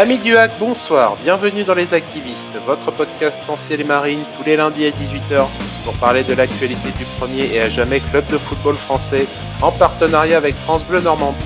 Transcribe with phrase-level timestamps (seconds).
[0.00, 4.44] Amis du hack, bonsoir, bienvenue dans Les Activistes, votre podcast en ciel et marine tous
[4.44, 5.46] les lundis à 18h
[5.84, 9.26] pour parler de l'actualité du premier et à jamais club de football français
[9.60, 11.36] en partenariat avec France Bleu Normandie.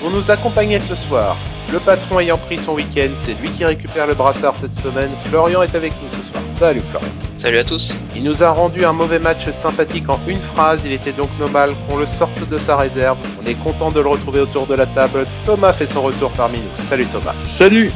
[0.00, 1.36] Pour nous accompagner ce soir,
[1.76, 5.60] le patron ayant pris son week-end, c'est lui qui récupère le brassard cette semaine, Florian
[5.60, 6.42] est avec nous ce soir.
[6.48, 7.10] Salut Florian.
[7.36, 7.98] Salut à tous.
[8.14, 11.74] Il nous a rendu un mauvais match sympathique en une phrase, il était donc normal
[11.86, 13.18] qu'on le sorte de sa réserve.
[13.42, 15.26] On est content de le retrouver autour de la table.
[15.44, 16.82] Thomas fait son retour parmi nous.
[16.82, 17.34] Salut Thomas.
[17.44, 17.92] Salut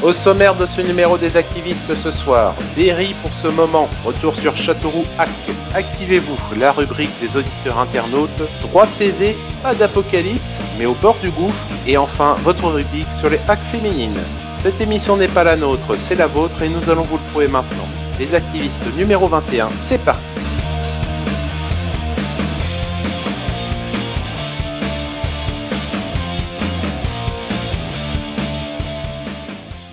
[0.00, 4.56] Au sommaire de ce numéro des activistes ce soir, Berry pour ce moment, retour sur
[4.56, 5.28] Châteauroux Hack.
[5.74, 8.30] Activez-vous, la rubrique des auditeurs internautes,
[8.62, 13.38] droit TV, pas d'apocalypse, mais au bord du gouffre, et enfin votre rubrique sur les
[13.48, 14.18] hacks féminines.
[14.60, 17.48] Cette émission n'est pas la nôtre, c'est la vôtre et nous allons vous le prouver
[17.48, 17.88] maintenant.
[18.18, 20.32] Les activistes numéro 21, c'est parti.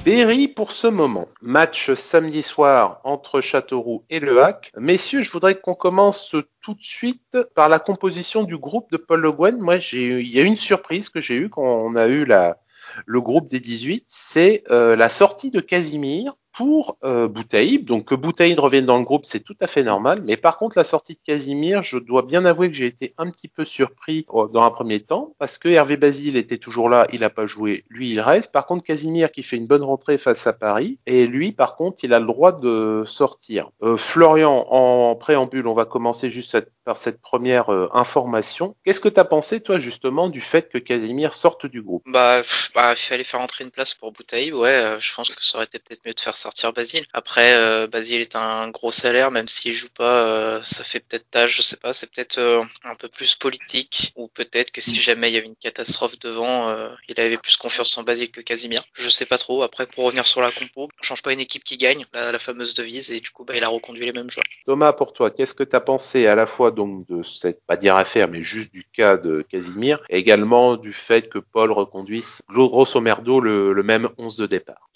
[0.09, 1.27] Berry pour ce moment.
[1.39, 4.71] Match samedi soir entre Châteauroux et Le Hack.
[4.75, 9.21] Messieurs, je voudrais qu'on commence tout de suite par la composition du groupe de Paul
[9.21, 9.59] Le Guen.
[9.59, 12.57] Moi, j'ai il y a une surprise que j'ai eue quand on a eu la,
[13.05, 17.85] le groupe des 18, c'est euh, la sortie de Casimir pour euh, Boutaïb.
[17.85, 20.21] Donc que Boutaïb revienne dans le groupe, c'est tout à fait normal.
[20.25, 23.29] Mais par contre, la sortie de Casimir, je dois bien avouer que j'ai été un
[23.29, 27.07] petit peu surpris euh, dans un premier temps, parce que Hervé Basile était toujours là,
[27.13, 28.51] il n'a pas joué, lui il reste.
[28.51, 32.03] Par contre, Casimir qui fait une bonne rentrée face à Paris, et lui par contre,
[32.03, 33.69] il a le droit de sortir.
[33.81, 38.75] Euh, Florian, en préambule, on va commencer juste cette- par cette première euh, information.
[38.83, 42.01] Qu'est-ce que tu as pensé, toi, justement, du fait que Casimir sorte du groupe?
[42.07, 42.41] Bah,
[42.73, 44.55] bah, il fallait faire entrer une place pour Boutaïb.
[44.55, 47.05] Ouais, euh, je pense que ça aurait été peut-être mieux de faire sortir Basile.
[47.13, 51.29] Après, euh, Basile est un gros salaire, même s'il joue pas, euh, ça fait peut-être
[51.29, 51.93] tâche, je sais pas.
[51.93, 52.39] C'est peut-être
[52.83, 56.75] un peu plus politique, ou peut-être que si jamais il y avait une catastrophe devant,
[57.07, 58.81] il avait plus confiance en Basile que Casimir.
[58.93, 59.61] Je sais pas trop.
[59.61, 62.39] Après, pour revenir sur la compo, on change pas une équipe qui gagne, la, la
[62.39, 64.45] fameuse devise, et du coup, bah, il a reconduit les mêmes joueurs.
[64.65, 67.75] Thomas, pour toi, qu'est-ce que tu as pensé à la fois donc de cette, pas
[67.75, 72.41] dire affaire, mais juste du cas de Casimir, et également du fait que Paul reconduise
[72.47, 74.89] grosso merdo le, même 11 de départ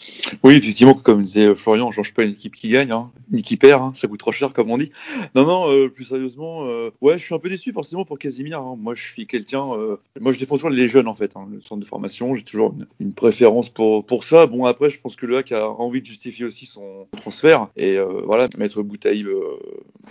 [0.43, 3.57] Oui, effectivement, comme disait Florian, on change pas une équipe qui gagne, hein, ni qui
[3.57, 4.91] perd, hein, ça coûte trop cher comme on dit.
[5.35, 8.61] Non, non, euh, plus sérieusement, euh, ouais, je suis un peu déçu forcément pour Casimir.
[8.61, 8.77] hein.
[8.79, 11.59] Moi, je suis quelqu'un, euh, moi je défends toujours les jeunes en fait, hein, le
[11.59, 14.45] centre de formation, j'ai toujours une, une préférence pour, pour ça.
[14.45, 17.97] Bon, après, je pense que le hack a envie de justifier aussi son transfert, et
[18.25, 19.27] voilà, mettre Boutaïb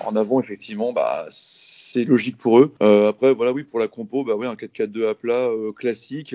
[0.04, 1.27] en avant, effectivement, bah
[1.92, 2.72] c'est logique pour eux.
[2.82, 6.34] Euh, après, voilà, oui, pour la compo, bah oui, un 4-4-2 à plat euh, classique.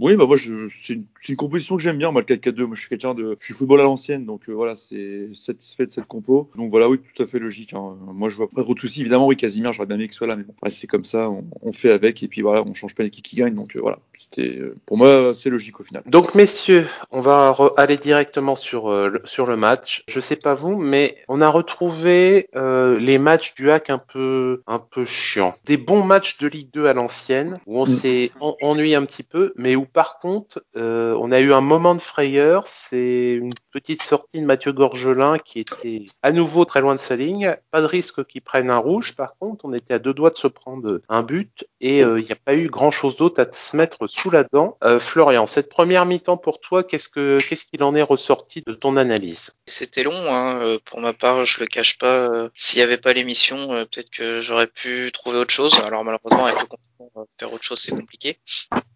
[0.00, 2.64] Oui, bah moi, c'est une, composition que j'aime bien, moi, le 4-4-2.
[2.64, 5.86] Moi, je suis quelqu'un de, je suis football à l'ancienne, donc euh, voilà, c'est satisfait
[5.86, 6.50] de cette compo.
[6.56, 7.74] Donc voilà, oui, tout à fait logique.
[7.74, 7.96] hein.
[8.12, 9.00] Moi, je vois pas trop de soucis.
[9.02, 11.30] Évidemment, oui, Casimir, j'aurais bien aimé qu'il soit là, mais bon, c'est comme ça,
[11.62, 13.54] on, fait avec, et puis voilà, on change pas l'équipe qui gagne.
[13.54, 16.02] Donc euh, voilà, c'était, pour moi, c'est logique au final.
[16.06, 20.04] Donc, messieurs, on va aller directement sur, le, sur le match.
[20.08, 24.78] Je sais pas vous, mais on a retrouvé les matchs du hack un peu, un
[24.90, 25.54] peu chiants.
[25.64, 27.86] Des bons matchs de Ligue 2 à l'ancienne, où on Mm.
[27.86, 31.60] s'est en- ennuyé un petit peu, mais où par contre, euh, on a eu un
[31.60, 32.66] moment de frayeur.
[32.66, 37.16] C'est une petite sortie de Mathieu Gorgelin qui était à nouveau très loin de sa
[37.16, 37.56] ligne.
[37.70, 39.14] Pas de risque qu'il prenne un rouge.
[39.16, 42.24] Par contre, on était à deux doigts de se prendre un but et euh, il
[42.24, 44.76] n'y a pas eu grand chose d'autre à se mettre sous la dent.
[44.84, 48.72] Euh, Florian, cette première mi-temps pour toi, qu'est-ce que qu'est-ce qu'il en est ressorti de
[48.72, 49.52] ton analyse?
[49.66, 50.78] C'était long, hein.
[50.84, 52.48] pour ma part, je le cache pas.
[52.54, 54.77] S'il n'y avait pas l'émission, peut-être que j'aurais pu
[55.12, 55.74] trouver autre chose.
[55.84, 58.38] Alors malheureusement, avec le confinement, euh, faire autre chose, c'est compliqué.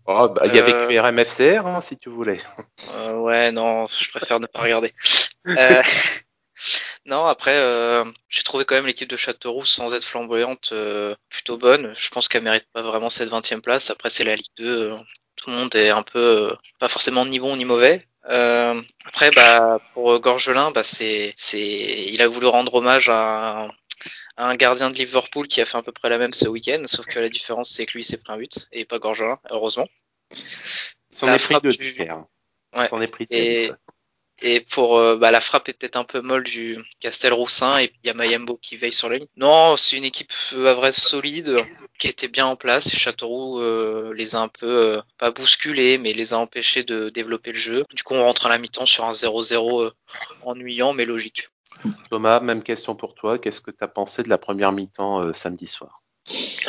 [0.06, 2.38] Oh, bah, Il y avait Euh, QRM FCR, hein, si tu voulais.
[2.94, 4.92] Euh, ouais, non, je préfère ne pas regarder.
[5.46, 5.82] Euh,
[7.06, 11.56] non, après, euh, j'ai trouvé quand même l'équipe de Châteauroux, sans être flamboyante, euh, plutôt
[11.56, 11.92] bonne.
[11.96, 13.90] Je pense qu'elle mérite pas vraiment cette 20 e place.
[13.90, 14.92] Après, c'est la Ligue 2.
[14.92, 14.98] euh,
[15.36, 18.06] tout le monde est un peu, euh, pas forcément ni bon ni mauvais.
[18.30, 23.68] Euh, après, bah, pour Gorgelin, bah, c'est, c'est, il a voulu rendre hommage à
[24.36, 27.06] un, gardien de Liverpool qui a fait à peu près la même ce week-end, sauf
[27.06, 29.86] que la différence, c'est que lui, s'est pris un but, et pas Gorgelin, heureusement.
[31.10, 32.28] S'en est pris frappe de du- différents.
[32.74, 32.88] Ouais.
[32.88, 36.42] S'en est pris de Et- pour euh, bah, la frappe est peut-être un peu molle
[36.42, 39.28] du Castelroussin et il y a Mayembo qui veille sur la ligne.
[39.36, 41.58] Non, c'est une équipe euh, à vrai solide
[41.98, 44.66] qui était bien en place et Châteauroux euh, les a un peu
[44.96, 47.84] euh, pas bousculés mais les a empêchés de développer le jeu.
[47.94, 49.90] Du coup, on rentre à la mi-temps sur un 0-0 euh,
[50.42, 51.48] ennuyant mais logique.
[52.10, 53.38] Thomas, même question pour toi.
[53.38, 56.02] Qu'est-ce que tu as pensé de la première mi-temps euh, samedi soir?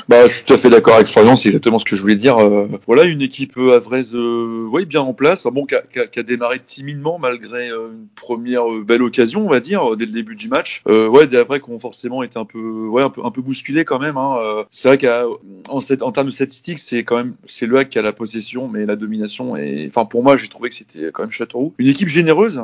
[0.10, 2.16] Bah, je suis tout à fait d'accord avec Florian, c'est exactement ce que je voulais
[2.16, 2.38] dire.
[2.38, 6.60] Euh, voilà, une équipe euh, Avrez, euh, ouais, bien en place, bon, qui a, démarré
[6.60, 10.82] timidement malgré une première belle occasion, on va dire, dès le début du match.
[10.86, 14.18] Ouais, des Avrais qui ont forcément été un peu, ouais, un peu, bousculés quand même.
[14.18, 14.66] Hein.
[14.72, 18.02] C'est vrai qu'en en termes de statistiques, c'est quand même, c'est le hack qui a
[18.02, 19.56] la possession, mais la domination.
[19.56, 21.74] Et enfin, pour moi, j'ai trouvé que c'était quand même Châteauroux.
[21.78, 22.62] Une équipe généreuse,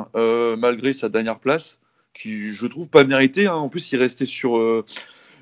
[0.58, 1.78] malgré sa dernière place,
[2.14, 3.46] qui je trouve pas méritée.
[3.46, 3.54] Hein.
[3.54, 4.84] En plus, il restait sur euh,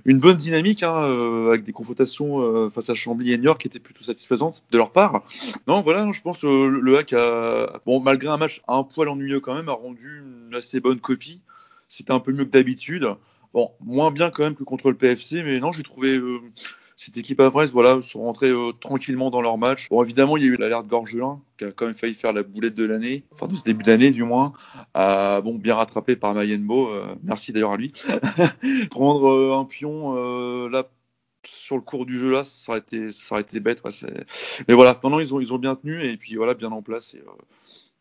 [0.05, 3.69] une bonne dynamique hein, euh, avec des confrontations euh, face à Chambly et Niort qui
[3.69, 5.25] étaient plutôt satisfaisantes de leur part.
[5.67, 9.41] Non, voilà, je pense que le, hack a, bon, malgré un match un poil ennuyeux
[9.41, 11.41] quand même, a rendu une assez bonne copie.
[11.89, 13.09] C'était un peu mieux que d'habitude.
[13.55, 16.21] Bon, moins bien quand même que contre le PFC, mais non, j'ai trouvé
[16.99, 19.89] cette équipe à Brest, voilà, sont rentrés euh, tranquillement dans leur match.
[19.89, 22.43] Bon, évidemment, il y a eu l'alerte Gorgelin, qui a quand même failli faire la
[22.43, 24.53] boulette de l'année, enfin de ce début d'année du moins.
[24.97, 27.93] Bon, bien rattrapé par Mayenbo, euh, merci d'ailleurs à lui.
[28.91, 30.89] Prendre euh, un pion euh, là
[31.47, 33.81] sur le cours du jeu là, ça aurait été, ça aurait été bête.
[34.67, 37.15] Mais voilà, non, ils ont, ils ont bien tenu et puis voilà, bien en place.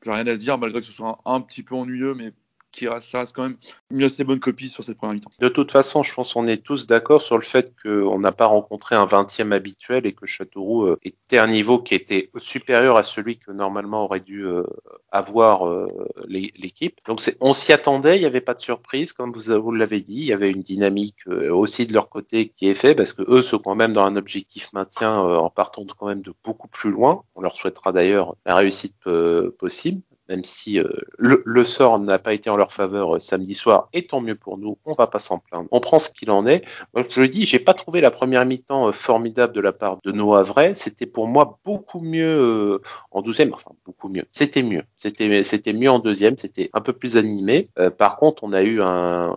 [0.04, 2.34] J'ai rien à dire, malgré que ce soit un petit peu ennuyeux, mais
[2.78, 3.58] qui reste, ça reste quand même
[3.90, 5.32] une assez bonne copie sur cette première mi-temps.
[5.40, 8.46] De toute façon, je pense qu'on est tous d'accord sur le fait qu'on n'a pas
[8.46, 13.04] rencontré un 20e habituel et que Châteauroux euh, était un niveau qui était supérieur à
[13.04, 14.64] celui que normalement aurait dû euh,
[15.12, 15.88] avoir euh,
[16.28, 17.00] l'é- l'équipe.
[17.08, 20.26] Donc on s'y attendait, il n'y avait pas de surprise, comme vous, l'avez dit, il
[20.26, 23.60] y avait une dynamique aussi de leur côté qui est faite parce que eux sont
[23.60, 27.24] quand même dans un objectif maintien en partant quand même de beaucoup plus loin.
[27.36, 28.96] On leur souhaitera d'ailleurs la réussite
[29.60, 30.88] possible même si euh,
[31.18, 34.58] le, sort n'a pas été en leur faveur euh, samedi soir, et tant mieux pour
[34.58, 35.68] nous, on va pas s'en plaindre.
[35.72, 36.64] On prend ce qu'il en est.
[37.10, 40.12] Je le dis, j'ai pas trouvé la première mi-temps euh, formidable de la part de
[40.12, 40.74] Noah Vrai.
[40.74, 42.82] C'était pour moi beaucoup mieux
[43.12, 44.26] en douzième, enfin beaucoup mieux.
[44.32, 44.84] C'était mieux.
[44.96, 46.38] C'était mieux en deuxième.
[46.38, 47.70] C'était un peu plus animé.
[47.98, 48.82] Par contre, on a eu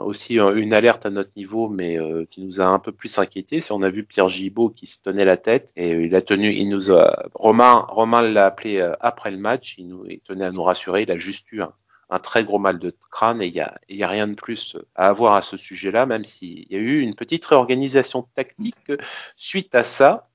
[0.04, 1.98] aussi un- une alerte à notre niveau, mais
[2.30, 3.60] qui nous a un peu plus inquiété.
[3.60, 6.52] C'est on a vu Pierre Gibaud qui se tenait la tête et il a tenu,
[6.52, 9.76] il nous a Romain Romain l'a appelé après le match.
[9.78, 10.79] Il il tenait à nous rassurer.
[10.88, 14.02] Il a juste eu un, très gros mal de crâne et il y a, y
[14.02, 17.14] a rien de plus à avoir à ce sujet-là, même s'il y a eu une
[17.14, 18.92] petite réorganisation tactique
[19.36, 20.26] suite à ça.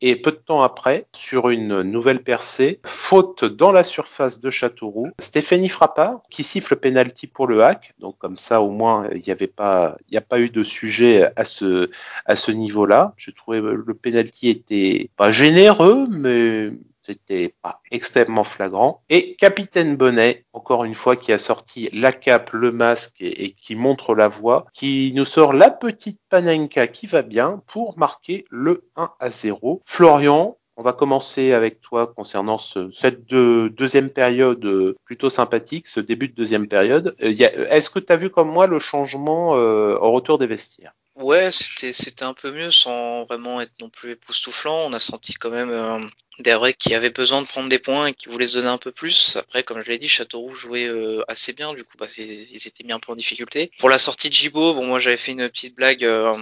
[0.00, 5.08] Et peu de temps après, sur une nouvelle percée, faute dans la surface de Châteauroux,
[5.18, 7.94] Stéphanie Frappard qui siffle penalty pour le hack.
[7.98, 10.64] Donc comme ça, au moins, il n'y avait pas, il n'y a pas eu de
[10.64, 11.90] sujet à ce,
[12.26, 13.14] à ce niveau-là.
[13.16, 16.72] Je trouvais le penalty était pas généreux, mais
[17.06, 19.02] c'était pas extrêmement flagrant.
[19.10, 23.76] Et Capitaine Bonnet, encore une fois, qui a sorti la cape, le masque et, qui
[23.76, 28.88] montre la voie, qui nous sort la petite Panenka qui va bien pour marquer le
[28.96, 29.82] 1 à 0.
[29.84, 35.86] Florian, on va commencer avec toi concernant ce, cette deux- deuxième période euh, plutôt sympathique,
[35.86, 37.14] ce début de deuxième période.
[37.22, 37.32] Euh,
[37.70, 40.92] Est-ce que tu as vu comme moi le changement euh, au retour des vestiaires?
[41.16, 44.86] Ouais, c'était c'était un peu mieux sans vraiment être non plus époustouflant.
[44.86, 46.00] On a senti quand même euh,
[46.40, 48.78] des vrais qui avaient besoin de prendre des points et qui voulaient se donner un
[48.78, 49.36] peu plus.
[49.36, 51.72] Après, comme je l'ai dit, Châteauroux jouait euh, assez bien.
[51.72, 53.70] Du coup, bah, ils étaient mis un peu en difficulté.
[53.78, 56.04] Pour la sortie de Gibo, bon, moi j'avais fait une petite blague.
[56.04, 56.36] euh,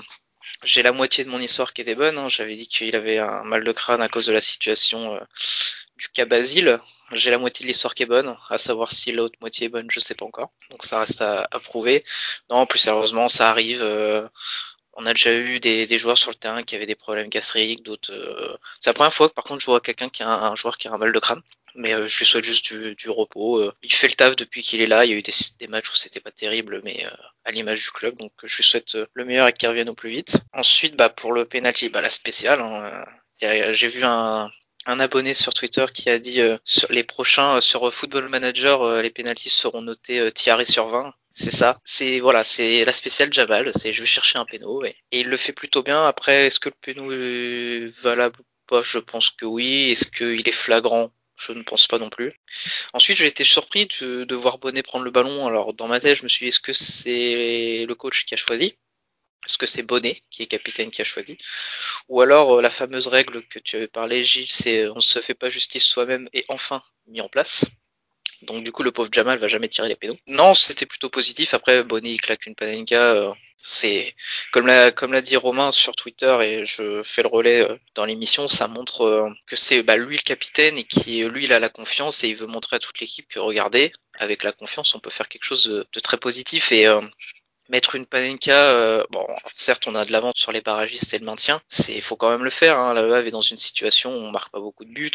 [0.64, 2.19] j'ai la moitié de mon histoire qui était bonne.
[2.19, 2.28] hein.
[2.30, 5.20] J'avais dit qu'il avait un mal de crâne à cause de la situation euh,
[6.02, 6.78] du cas Basile.
[7.12, 8.37] J'ai la moitié de l'histoire qui est bonne.
[8.50, 10.50] À savoir si l'autre moitié est bonne, je sais pas encore.
[10.70, 12.04] Donc ça reste à, à prouver.
[12.50, 13.82] Non, plus sérieusement, ça arrive.
[13.82, 14.28] euh,
[14.94, 17.82] on a déjà eu des, des joueurs sur le terrain qui avaient des problèmes gastriques,
[17.82, 18.12] d'autres.
[18.12, 20.76] euh, C'est la première fois que par contre je vois quelqu'un qui a un, joueur
[20.78, 21.40] qui a un mal de crâne.
[21.75, 23.60] Mais euh, je lui souhaite juste du, du repos.
[23.62, 23.72] euh.
[23.82, 25.05] il fait le taf depuis qu'il est là.
[25.06, 27.10] Il y a eu des, des matchs où c'était pas terrible, mais euh,
[27.44, 28.16] à l'image du club.
[28.19, 30.37] Donc je lui souhaite euh, le meilleur et qu'il revienne au plus vite.
[30.52, 32.60] Ensuite, bah pour le penalty, bah la spéciale.
[32.60, 33.05] hein,
[33.40, 34.50] J'ai vu un,
[34.87, 38.82] un abonné sur Twitter qui a dit euh, sur les prochains euh, sur Football Manager,
[38.82, 41.12] euh, les penalties seront notés euh, tiaré sur 20.
[41.34, 41.79] C'est ça.
[41.84, 43.70] C'est voilà, c'est la spéciale Jamal.
[43.74, 46.06] C'est je vais chercher un péno et, et il le fait plutôt bien.
[46.06, 48.82] Après, est-ce que le péno est valable ou pas?
[48.82, 49.91] Je pense que oui.
[49.93, 51.10] Est-ce qu'il est flagrant?
[51.36, 52.32] Je ne pense pas non plus.
[52.93, 55.46] Ensuite, j'ai été surpris de, de voir Bonnet prendre le ballon.
[55.46, 58.36] Alors dans ma tête, je me suis dit est-ce que c'est le coach qui a
[58.36, 58.77] choisi?
[59.46, 61.37] Est-ce que c'est Bonnet qui est capitaine qui a choisi?
[62.08, 65.19] Ou alors euh, la fameuse règle que tu avais parlé, Gilles, c'est euh, on se
[65.20, 67.65] fait pas justice soi-même et enfin mis en place.
[68.43, 70.17] Donc du coup, le pauvre Jamal va jamais tirer les pénaux.
[70.27, 71.55] Non, c'était plutôt positif.
[71.55, 73.01] Après, Bonnie il claque une panenka.
[73.15, 73.32] euh,
[73.65, 74.15] c'est
[74.53, 79.32] comme l'a dit Romain sur Twitter et je fais le relais dans l'émission, ça montre
[79.46, 82.34] que c'est bah, lui le capitaine et qui lui il a la confiance et il
[82.34, 85.65] veut montrer à toute l'équipe que regardez, avec la confiance, on peut faire quelque chose
[85.67, 86.89] de, de très positif et
[87.72, 88.55] mettre une panenka.
[88.55, 91.60] euh, bon, certes, on a de l'avance sur les barragistes et le maintien.
[91.67, 92.79] C'est faut quand même le faire.
[92.79, 92.94] Hein.
[92.94, 95.10] La Havre est dans une situation où on marque pas beaucoup de buts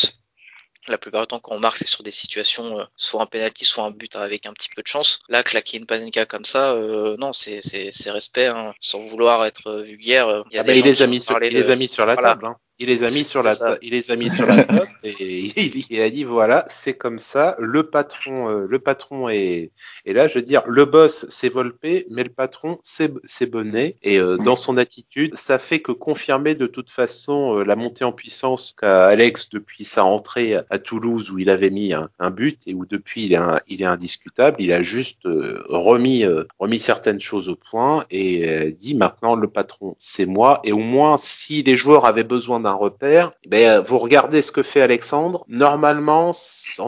[0.87, 3.63] La plupart du temps, quand on marque, c'est sur des situations, euh, soit un penalty,
[3.63, 5.19] soit un but avec un petit peu de chance.
[5.29, 7.61] Là, claquer une Panenka comme ça, euh, non, c'est
[8.07, 10.43] respect, hein, sans vouloir être vulgaire.
[10.51, 11.87] Il, y a ah des bah, il, les a mis sur, il les a mis
[11.87, 12.47] sur la table.
[12.47, 12.57] Hein.
[12.79, 15.51] Il les a mis sur la, il les a mis sur la table et
[15.89, 17.55] il, a dit voilà, c'est comme ça.
[17.59, 19.71] Le patron, euh, le patron est,
[20.05, 23.95] et là, je veux dire, le boss c'est Volpé, mais le patron c'est Bonnet.
[24.03, 28.05] Et euh, dans son attitude, ça fait que confirmer de toute façon euh, la montée
[28.05, 32.29] en puissance qu'a Alex depuis sa entrée à Toulouse où il avait mis un, un
[32.29, 34.57] but et où depuis il est, il est indiscutable.
[34.59, 36.25] Il a juste remis,
[36.59, 40.59] remis certaines choses au point et dit maintenant le patron c'est moi.
[40.63, 44.63] Et au moins si les joueurs avaient besoin un repère, ben, vous regardez ce que
[44.63, 45.43] fait Alexandre.
[45.47, 46.33] Normalement, en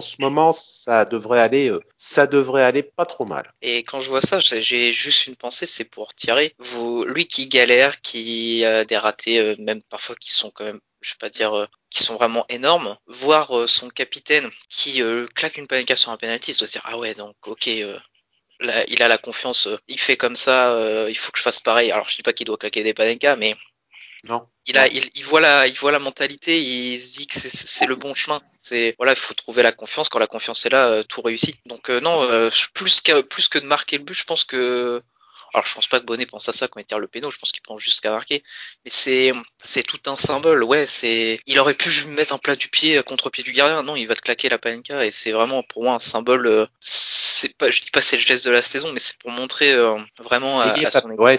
[0.01, 3.51] ce moment, ça devrait aller, euh, ça devrait aller pas trop mal.
[3.61, 6.09] Et quand je vois ça, j'ai juste une pensée, c'est pour.
[6.59, 10.79] Vous, lui qui galère, qui a des ratés, euh, même parfois qui sont quand même
[11.01, 15.01] je vais pas dire euh, qui sont vraiment énormes, voir son capitaine qui
[15.33, 19.07] claque une panenka sur un penalty, il se dire ah ouais donc ok il a
[19.07, 21.91] la confiance, il fait comme ça, il faut que je fasse pareil.
[21.91, 23.55] Alors je dis pas qu'il doit claquer des panenka, mais
[24.65, 27.85] Il a, il, il, voit la, il voit la mentalité, il se dit que c'est
[27.85, 28.41] le bon chemin.
[28.61, 30.09] C'est voilà, il faut trouver la confiance.
[30.09, 31.57] Quand la confiance est là, euh, tout réussit.
[31.65, 35.01] Donc euh, non, euh, plus que plus que de marquer le but, je pense que
[35.53, 37.37] alors je pense pas que Bonnet pense à ça quand il tire le péno, je
[37.37, 38.43] pense qu'il pense juste qu'à marquer.
[38.85, 39.31] Mais c'est
[39.63, 40.85] c'est tout un symbole, ouais.
[40.85, 44.05] C'est il aurait pu mettre un plat du pied contre pied du gardien, non, il
[44.05, 46.67] va te claquer la panenka et c'est vraiment pour moi un symbole
[47.39, 49.73] c'est pas, je dis pas c'est le geste de la saison, mais c'est pour montrer
[49.73, 51.37] euh, vraiment à, son équipe ouais,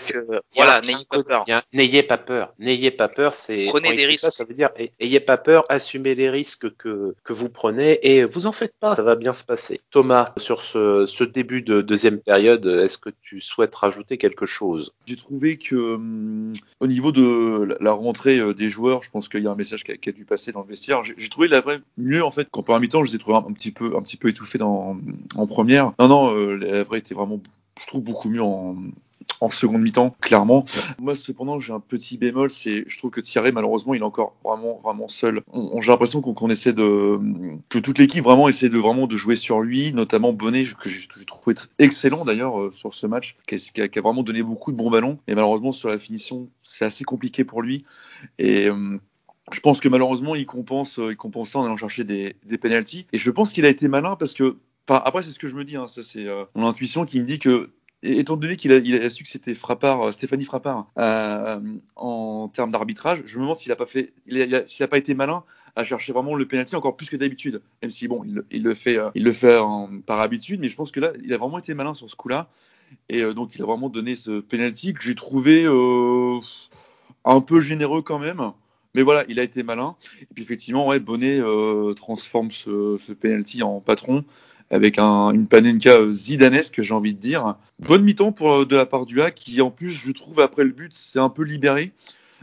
[0.54, 1.44] voilà, n'ayez pas peur.
[1.72, 2.54] N'ayez pas peur.
[2.58, 3.34] N'ayez pas peur.
[3.34, 4.30] C'est prenez des risques.
[4.30, 8.46] Ça, veut dire ayez pas peur, assumez les risques que que vous prenez et vous
[8.46, 9.80] en faites pas, ça va bien se passer.
[9.90, 14.92] Thomas, sur ce, ce début de deuxième période, est-ce que tu souhaites rajouter quelque chose?
[15.06, 19.42] J'ai trouvé que hum, au niveau de la rentrée euh, des joueurs, je pense qu'il
[19.42, 21.02] y a un message qui a, qui a, dû passer dans le vestiaire.
[21.04, 23.52] J'ai trouvé la vraie mieux en fait qu'en première mi-temps, je les ai trouvés un,
[23.52, 24.96] petit peu un petit peu étouffés dans
[25.34, 25.89] en première.
[25.98, 27.40] Non, non, euh, la vraie était vraiment,
[27.80, 28.76] je trouve, beaucoup mieux en,
[29.40, 30.64] en seconde mi-temps, clairement.
[30.98, 34.34] Moi, cependant, j'ai un petit bémol, c'est, je trouve que Thierry, malheureusement, il est encore
[34.44, 35.42] vraiment, vraiment seul.
[35.52, 37.18] On, j'ai l'impression qu'on, essaie de,
[37.68, 41.06] que toute l'équipe vraiment essaie de vraiment de jouer sur lui, notamment Bonnet, que j'ai,
[41.26, 44.76] trouvé excellent d'ailleurs euh, sur ce match, qui a, qui a, vraiment donné beaucoup de
[44.76, 45.18] bons ballons.
[45.26, 47.84] Et malheureusement, sur la finition, c'est assez compliqué pour lui.
[48.38, 48.98] Et euh,
[49.52, 53.06] je pense que malheureusement, il compense, il compense ça en allant chercher des, des penalties.
[53.12, 54.56] Et je pense qu'il a été malin parce que
[54.96, 57.24] après, c'est ce que je me dis, hein, ça c'est euh, mon intuition qui me
[57.24, 57.70] dit que
[58.02, 61.60] étant donné qu'il a, su que c'était Frappard, euh, Stéphanie Frappard, euh,
[61.96, 65.14] en termes d'arbitrage, je me demande s'il a pas fait, il s'il a pas été
[65.14, 65.44] malin
[65.76, 67.62] à chercher vraiment le penalty encore plus que d'habitude.
[67.82, 69.56] Même si bon, il, il, le fait, il le fait
[70.06, 72.48] par habitude, mais je pense que là, il a vraiment été malin sur ce coup-là,
[73.08, 75.64] et donc il a vraiment donné ce penalty que j'ai trouvé
[77.24, 78.52] un peu généreux quand même.
[78.96, 79.94] Mais voilà, il a été malin.
[80.22, 81.40] Et puis effectivement, ouais, Bonnet
[81.94, 84.24] transforme ce, ce penalty en patron
[84.70, 87.56] avec un, une Panenka euh, zidanesque, j'ai envie de dire.
[87.80, 90.64] Bonne mi-temps pour euh, de la part du A, qui en plus, je trouve, après
[90.64, 91.92] le but, c'est un peu libéré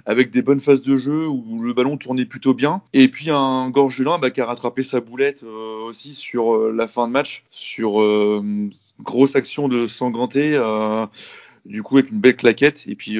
[0.05, 2.81] avec des bonnes phases de jeu où le ballon tournait plutôt bien.
[2.93, 7.07] Et puis un Gorgelin bah, qui a rattrapé sa boulette euh, aussi sur la fin
[7.07, 7.93] de match, sur
[8.99, 10.61] grosse action de Sangranté,
[11.65, 13.17] du coup avec une belle claquette et puis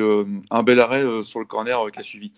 [0.52, 2.32] un bel arrêt sur le corner qui a suivi.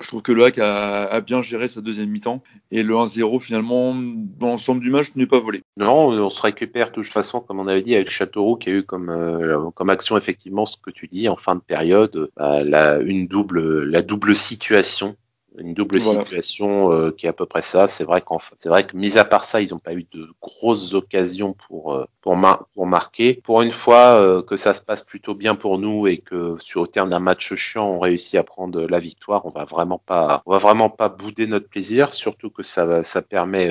[0.00, 3.94] Je trouve que le Hack a, bien géré sa deuxième mi-temps et le 1-0 finalement
[3.94, 5.62] dans l'ensemble du match n'est pas volé.
[5.76, 8.72] Non, on se récupère de toute façon comme on avait dit avec Châteauroux qui a
[8.72, 13.26] eu comme euh, action effectivement ce que tu dis en fin de période, bah, une
[13.26, 15.16] double la double situation
[15.58, 17.88] une double situation euh, qui est à peu près ça.
[17.88, 20.28] C'est vrai qu'en c'est vrai que mis à part ça, ils n'ont pas eu de
[20.40, 22.36] grosses occasions pour euh, pour,
[22.74, 23.40] pour marquer.
[23.44, 26.82] Pour une fois euh, que ça se passe plutôt bien pour nous et que sur
[26.82, 30.42] au terme d'un match chiant, on réussit à prendre la victoire, on va vraiment pas
[30.46, 32.14] on va vraiment pas bouder notre plaisir.
[32.14, 33.70] Surtout que ça ça permet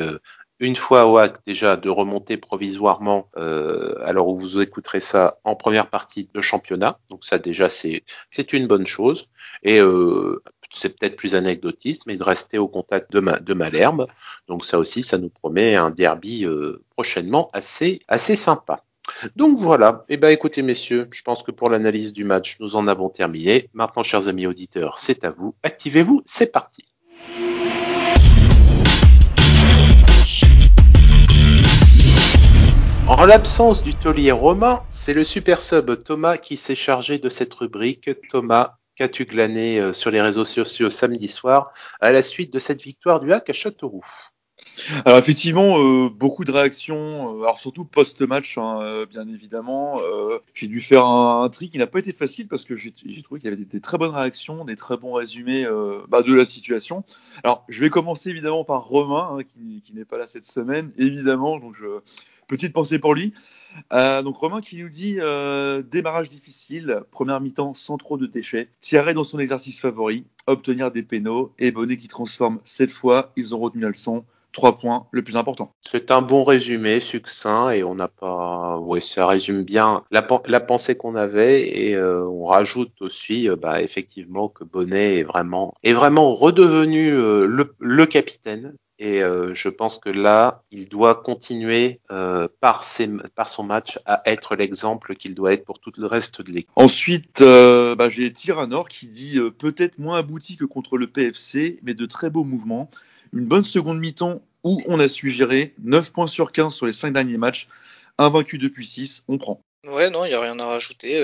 [0.60, 5.56] une fois au hack déjà de remonter provisoirement euh, alors où vous écouterez ça en
[5.56, 9.28] première partie de championnat donc ça déjà c'est c'est une bonne chose
[9.64, 14.08] et euh, c'est peut-être plus anecdotiste, mais de rester au contact de, Malherbe.
[14.48, 18.84] Donc ça aussi, ça nous promet un derby euh, prochainement assez, assez sympa.
[19.36, 22.88] Donc voilà, eh ben écoutez messieurs, je pense que pour l'analyse du match, nous en
[22.88, 23.70] avons terminé.
[23.74, 25.56] Maintenant, chers amis auditeurs, c'est à vous.
[25.64, 26.86] Activez-vous, c'est parti.
[33.10, 37.54] En l'absence du taulier romain, c'est le super sub Thomas qui s'est chargé de cette
[37.56, 38.12] rubrique.
[38.30, 42.82] Thomas, qu'as-tu glané euh, sur les réseaux sociaux samedi soir à la suite de cette
[42.82, 44.06] victoire du HAC à Châteauroux?
[45.06, 50.02] Alors effectivement, euh, beaucoup de réactions, euh, alors surtout post-match, hein, bien évidemment.
[50.54, 52.92] J'ai dû faire un, tri qui n'a pas été facile parce que j'ai
[53.24, 55.66] trouvé qu'il y avait des, très bonnes réactions, des très bons résumés
[56.10, 57.04] bah, de la situation.
[57.44, 60.92] Alors je vais commencer évidemment par Romain, hein, qui, qui n'est pas là cette semaine,
[60.98, 61.58] évidemment.
[61.58, 62.02] Donc je,
[62.50, 63.34] petite pensée pour lui.
[63.94, 68.68] Euh, donc Romain qui nous dit euh, démarrage difficile, première mi-temps sans trop de déchets,
[68.82, 73.56] Thierry dans son exercice favori, obtenir des pénaux et Bonnet qui transforme cette fois, ils
[73.56, 74.26] ont retenu la leçon.
[74.52, 75.72] Trois points, le plus important.
[75.80, 78.80] C'est un bon résumé, succinct, et on n'a pas.
[78.80, 84.50] Oui, ça résume bien la, pensée qu'on avait, et euh, on rajoute aussi, bah, effectivement,
[84.50, 88.74] que Bonnet est vraiment, redevenu le, capitaine.
[89.00, 92.02] Et euh, je pense que là, il doit continuer
[92.60, 96.42] par, ses, par son match à être l'exemple qu'il doit être pour tout le reste
[96.42, 96.70] de l'équipe.
[96.76, 102.06] Ensuite, bah, j'ai Tyranor qui dit peut-être moins abouti que contre le PFC, mais de
[102.06, 102.90] très beaux mouvements
[103.34, 106.94] une bonne seconde mi-temps où on a su gérer 9 points sur 15 sur les
[106.94, 107.68] 5 derniers matchs,
[108.18, 109.62] invaincu depuis 6, on prend.
[109.86, 111.18] Ouais, non, il n'y a rien à rajouter.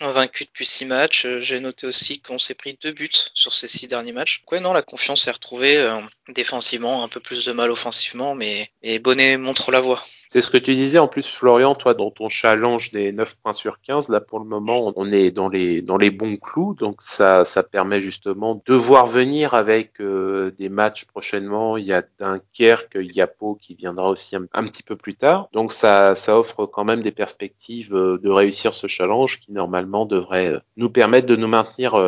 [0.00, 1.24] Invaincu depuis 6 matchs.
[1.26, 4.42] Euh, J'ai noté aussi qu'on s'est pris deux buts sur ces 6 derniers matchs.
[4.50, 8.70] Ouais, non, la confiance est retrouvée euh, défensivement, un peu plus de mal offensivement, mais
[8.82, 10.04] et Bonnet montre la voie.
[10.32, 13.52] C'est ce que tu disais en plus, Florian, toi, dans ton challenge des 9 points
[13.52, 16.74] sur 15, là, pour le moment, on est dans les, dans les bons clous.
[16.74, 21.76] Donc, ça, ça permet justement de voir venir avec euh, des matchs prochainement.
[21.76, 25.16] Il y a Dunkerque, il y a Pau qui viendra aussi un, petit peu plus
[25.16, 25.48] tard.
[25.52, 30.06] Donc, ça, ça offre quand même des perspectives euh, de réussir ce challenge qui, normalement,
[30.06, 32.00] devrait euh, nous permettre de nous maintenir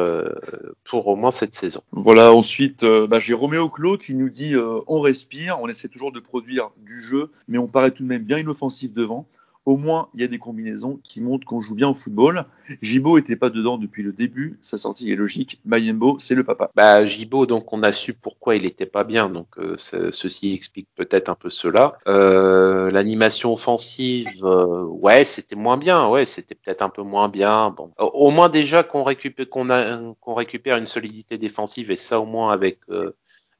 [0.84, 1.80] pour au moins cette saison.
[1.90, 4.54] Voilà, ensuite, bah, j'ai Roméo Clos qui nous dit
[4.86, 8.11] on respire, on essaie toujours de produire du jeu, mais on paraît tout de même
[8.18, 9.26] bien inoffensif devant.
[9.64, 12.46] Au moins, il y a des combinaisons qui montrent qu'on joue bien au football.
[12.82, 15.60] Gibo était pas dedans depuis le début, sa sortie est logique.
[15.64, 16.68] Mayembo, c'est le papa.
[16.74, 20.88] Bah, Gibo, donc on a su pourquoi il était pas bien, donc euh, ceci explique
[20.96, 21.96] peut-être un peu cela.
[22.08, 27.70] Euh, L'animation offensive, euh, ouais, c'était moins bien, ouais, c'était peut-être un peu moins bien.
[27.70, 32.52] Bon, au moins déjà qu'on récupère, qu'on récupère une solidité défensive et ça au moins
[32.52, 32.80] avec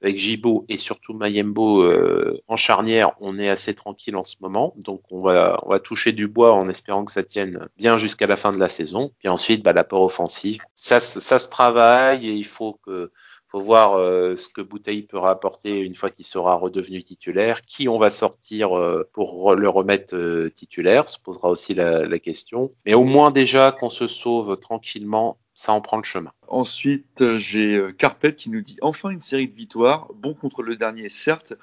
[0.02, 4.74] avec Gibo et surtout Mayembo euh, en charnière, on est assez tranquille en ce moment.
[4.76, 8.26] Donc on va, on va toucher du bois en espérant que ça tienne bien jusqu'à
[8.26, 9.12] la fin de la saison.
[9.18, 13.12] Puis ensuite, bah, l'apport offensif, ça, ça se travaille et il faut que
[13.48, 17.86] faut voir euh, ce que Bouteille peut rapporter une fois qu'il sera redevenu titulaire, qui
[17.86, 22.70] on va sortir euh, pour le remettre titulaire, se posera aussi la question.
[22.86, 26.32] Mais au moins déjà qu'on se sauve tranquillement, ça en prend le chemin.
[26.48, 31.08] Ensuite, j'ai Carpet qui nous dit enfin une série de victoires, bon contre le dernier
[31.08, 31.54] certes,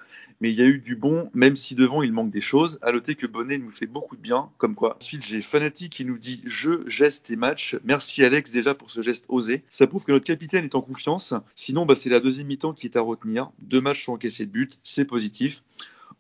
[0.42, 2.80] mais il y a eu du bon, même si devant il manque des choses.
[2.82, 4.96] À noter que Bonnet nous fait beaucoup de bien, comme quoi.
[4.98, 7.78] Ensuite, j'ai Fanati qui nous dit jeu, geste et match.
[7.84, 9.64] Merci Alex déjà pour ce geste osé.
[9.70, 11.34] Ça prouve que notre capitaine est en confiance.
[11.56, 13.52] Sinon, bah, c'est la deuxième mi-temps qui est à retenir.
[13.60, 15.62] Deux matchs sans encaisser de but, c'est positif.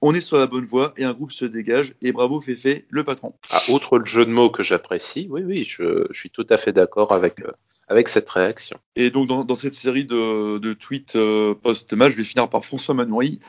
[0.01, 1.93] On est sur la bonne voie et un groupe se dégage.
[2.01, 3.33] Et bravo Féfé, le patron.
[3.49, 6.57] Ah, outre le jeu de mots que j'apprécie, oui, oui, je, je, suis tout à
[6.57, 7.51] fait d'accord avec, euh,
[7.89, 8.77] avec cette réaction.
[8.95, 12.63] Et donc, dans, dans cette série de, de tweets euh, post-match, je vais finir par
[12.63, 13.39] François Manoury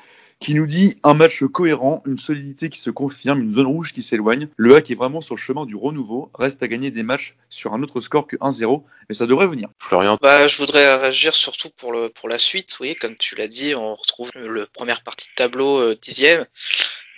[0.41, 4.03] qui nous dit un match cohérent, une solidité qui se confirme, une zone rouge qui
[4.03, 4.49] s'éloigne.
[4.57, 6.31] Le hack est vraiment sur le chemin du renouveau.
[6.35, 9.69] Reste à gagner des matchs sur un autre score que 1-0, mais ça devrait venir.
[9.77, 12.79] Florian bah, Je voudrais réagir surtout pour, le, pour la suite.
[12.81, 16.47] Oui, comme tu l'as dit, on retrouve le première partie de tableau euh, dixième.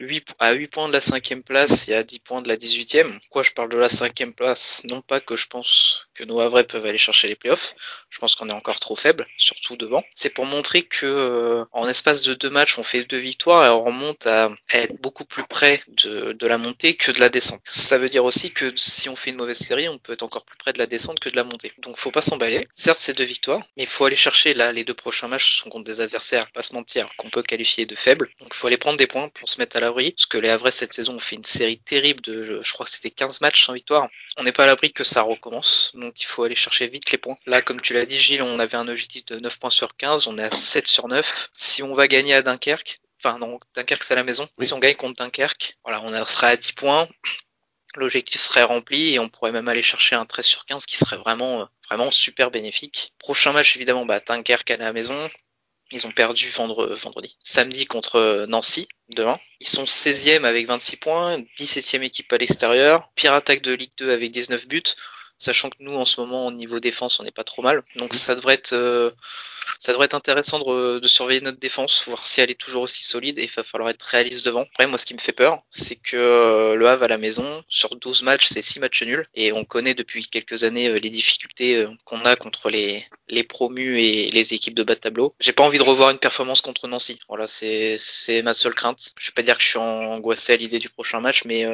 [0.02, 3.18] 8, à 8 points de la cinquième place et à 10 points de la 18e.
[3.20, 4.82] Pourquoi je parle de la cinquième place?
[4.88, 7.74] Non pas que je pense que nos Havrais peuvent aller chercher les playoffs.
[8.10, 10.04] Je pense qu'on est encore trop faible, surtout devant.
[10.14, 13.70] C'est pour montrer que euh, en espace de deux matchs, on fait deux victoires et
[13.70, 17.62] on remonte à, être beaucoup plus près de, la montée que de la descente.
[17.64, 20.44] Ça veut dire aussi que si on fait une mauvaise série, on peut être encore
[20.44, 21.72] plus près de la descente que de la montée.
[21.78, 22.66] Donc faut pas s'emballer.
[22.74, 25.70] Certes, c'est deux victoires, mais il faut aller chercher là les deux prochains matchs sont
[25.70, 28.28] contre des adversaires, pas se mentir, qu'on peut qualifier de faibles.
[28.40, 30.12] Donc faut aller prendre des points pour se mettre à l'abri.
[30.12, 32.90] Parce que les Havrais cette saison ont fait une série terrible de, je crois que
[32.90, 34.08] c'était 15 matchs sans victoire.
[34.36, 37.18] On n'est pas à l'abri que ça recommence, donc il faut aller chercher vite les
[37.18, 37.36] points.
[37.46, 40.26] Là, comme tu l'as dit, Gilles, on avait un objectif de 9 points sur 15,
[40.26, 41.50] on est à 7 sur 9.
[41.52, 44.48] Si on va gagner à Dunkerque, enfin non, Dunkerque c'est à la maison.
[44.58, 44.66] Oui.
[44.66, 47.08] Si on gagne contre Dunkerque, voilà, on sera à 10 points.
[47.94, 51.18] L'objectif serait rempli et on pourrait même aller chercher un 13 sur 15 qui serait
[51.18, 53.12] vraiment, vraiment super bénéfique.
[53.18, 55.28] Prochain match, évidemment, bah, Dunkerque à la maison.
[55.92, 59.38] Ils ont perdu vendredi, samedi contre Nancy, demain.
[59.60, 64.10] Ils sont 16e avec 26 points, 17e équipe à l'extérieur, pire attaque de Ligue 2
[64.10, 64.82] avec 19 buts.
[65.38, 67.82] Sachant que nous en ce moment au niveau défense on n'est pas trop mal.
[67.96, 68.74] Donc ça devrait être
[69.78, 73.04] ça devrait être intéressant de, de, surveiller notre défense, voir si elle est toujours aussi
[73.04, 74.62] solide et il va falloir être réaliste devant.
[74.62, 77.64] Après, moi, ce qui me fait peur, c'est que euh, le Havre à la maison,
[77.68, 81.10] sur 12 matchs, c'est 6 matchs nuls et on connaît depuis quelques années euh, les
[81.10, 85.34] difficultés euh, qu'on a contre les, les promus et les équipes de bas de tableau.
[85.40, 87.18] J'ai pas envie de revoir une performance contre Nancy.
[87.28, 89.12] Voilà, c'est, c'est ma seule crainte.
[89.18, 91.64] Je vais pas dire que je suis angoissé à l'idée du prochain match, mais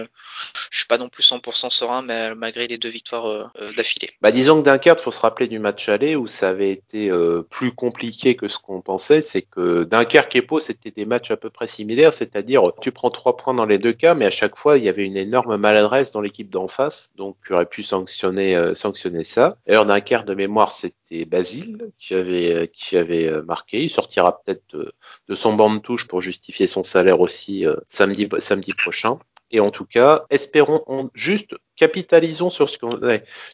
[0.70, 4.08] je suis pas non plus 100% serein mais, malgré les deux victoires d'affilée.
[4.20, 7.10] Bah, disons que Dunkerque, faut se rappeler du match aller où ça avait été
[7.50, 11.36] plus compliqué que ce qu'on pensait, c'est que Dunkerque et Pau, c'était des matchs à
[11.36, 14.56] peu près similaires, c'est-à-dire tu prends trois points dans les deux cas, mais à chaque
[14.56, 17.82] fois, il y avait une énorme maladresse dans l'équipe d'en face, donc tu aurais pu
[17.82, 19.58] sanctionner, euh, sanctionner ça.
[19.66, 23.82] D'ailleurs, Dunkerque de mémoire, c'était Basile qui avait, euh, qui avait euh, marqué.
[23.82, 24.92] Il sortira peut-être de,
[25.28, 29.18] de, son banc de touche pour justifier son salaire aussi samedi, samedi prochain.
[29.50, 32.90] Et en tout cas, espérons on, juste capitalisons sur ce qu'on.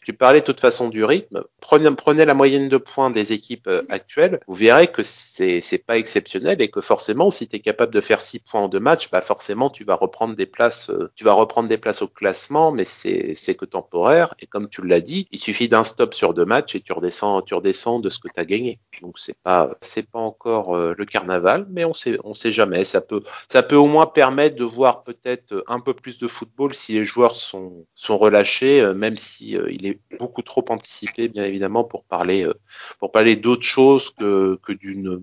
[0.04, 1.44] Tu parlais de toute façon du rythme.
[1.60, 4.40] Prenez, la moyenne de points des équipes euh, actuelles.
[4.48, 8.20] Vous verrez que c'est pas exceptionnel et que forcément, si tu es capable de faire
[8.20, 10.90] 6 points en deux matchs, bah forcément, tu vas reprendre des places.
[10.90, 14.34] Euh, tu vas reprendre des places au classement, mais c'est que temporaire.
[14.40, 17.42] Et comme tu l'as dit, il suffit d'un stop sur deux matchs et tu redescends
[17.42, 18.80] tu redescends de ce que tu as gagné.
[19.02, 19.70] Donc c'est pas
[20.12, 22.84] pas encore euh, le carnaval, mais on sait on sait jamais.
[22.84, 26.74] Ça peut ça peut au moins permettre de voir peut-être un peu plus de football
[26.74, 27.84] si les joueurs sont
[28.16, 32.54] relâché, euh, même si euh, il est beaucoup trop anticipé, bien évidemment, pour parler, euh,
[32.98, 35.20] pour parler d'autre chose que, que d'une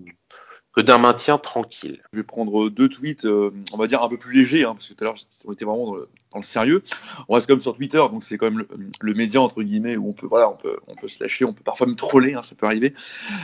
[0.72, 2.00] que d'un maintien tranquille.
[2.12, 4.94] Je vais prendre deux tweets, on va dire un peu plus légers, hein, parce que
[4.94, 5.96] tout à l'heure on était vraiment dans
[6.40, 6.82] sérieux.
[7.28, 8.64] On reste comme sur Twitter, donc c'est quand même
[9.00, 11.52] le, média entre guillemets où on peut, voilà, on peut, on peut se lâcher, on
[11.52, 12.94] peut parfois me troller, hein, ça peut arriver.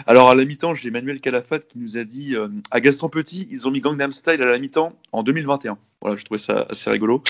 [0.07, 2.35] Alors à la mi-temps, j'ai Emmanuel Calafat qui nous a dit
[2.71, 5.77] à Gaston Petit, ils ont mis Gangnam Style à la mi-temps en 2021.
[6.01, 7.23] Voilà, je trouvais ça assez rigolo.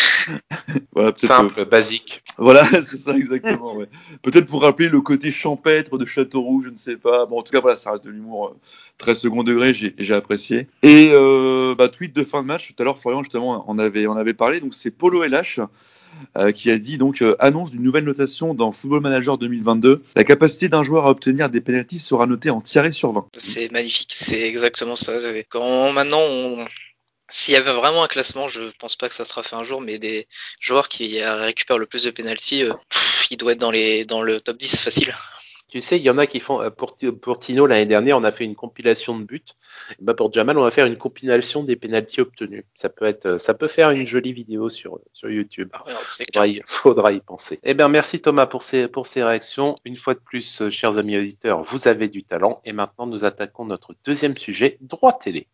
[0.93, 2.23] voilà, Simple, basique.
[2.37, 3.75] Voilà, c'est ça exactement.
[3.75, 3.89] Ouais.
[4.23, 7.25] Peut-être pour rappeler le côté champêtre de Châteauroux, je ne sais pas.
[7.25, 8.57] Bon, en tout cas, voilà, ça reste de l'humour euh,
[8.99, 10.67] très second degré, j'ai apprécié.
[10.83, 14.07] Et euh, bah, tweet de fin de match, tout à l'heure, Florian justement en avait,
[14.07, 14.61] en avait parlé.
[14.61, 15.48] Donc c'est Polo LH
[16.37, 20.03] euh, qui a dit donc euh, annonce d'une nouvelle notation dans Football Manager 2022.
[20.17, 23.29] La capacité d'un joueur à obtenir des pénalties sera notée en tiré sur 20.
[23.37, 25.13] C'est magnifique, c'est exactement ça.
[25.49, 26.67] Quand maintenant on
[27.31, 29.81] s'il y avait vraiment un classement, je pense pas que ça sera fait un jour,
[29.83, 30.27] mais des
[30.61, 32.73] joueurs qui récupèrent le plus de pénalty, euh,
[33.31, 35.15] il doit être dans les dans le top 10 facile.
[35.69, 38.25] Tu sais, il y en a qui font euh, pour, pour Tino l'année dernière, on
[38.25, 39.45] a fait une compilation de buts.
[40.01, 42.65] Bah pour Jamal, on va faire une compilation des pénalties obtenus.
[42.75, 45.69] Ça peut être, ça peut faire une jolie vidéo sur sur YouTube.
[45.75, 47.61] Ah faudra, y, faudra, y, penser.
[47.65, 49.75] Eh bien, merci Thomas pour ces pour ces réactions.
[49.85, 52.61] Une fois de plus, euh, chers amis auditeurs, vous avez du talent.
[52.65, 55.49] Et maintenant, nous attaquons notre deuxième sujet, droit télé.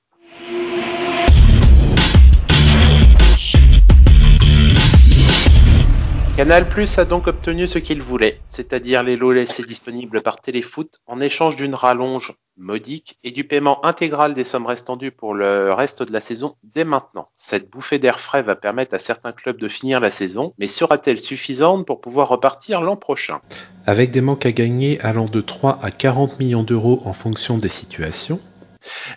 [6.37, 11.01] Canal Plus a donc obtenu ce qu'il voulait, c'est-à-dire les lots laissés disponibles par Téléfoot
[11.07, 16.03] en échange d'une rallonge modique et du paiement intégral des sommes restantes pour le reste
[16.03, 17.29] de la saison dès maintenant.
[17.35, 21.21] Cette bouffée d'air frais va permettre à certains clubs de finir la saison, mais sera-t-elle
[21.21, 23.41] suffisante pour pouvoir repartir l'an prochain?
[23.87, 27.69] Avec des manques à gagner allant de 3 à 40 millions d'euros en fonction des
[27.69, 28.41] situations,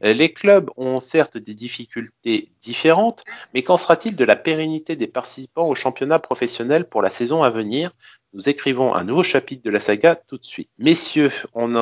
[0.01, 5.67] les clubs ont certes des difficultés différentes, mais qu'en sera-t-il de la pérennité des participants
[5.67, 7.91] au championnat professionnel pour la saison à venir?
[8.33, 10.69] Nous écrivons un nouveau chapitre de la saga tout de suite.
[10.77, 11.31] Messieurs,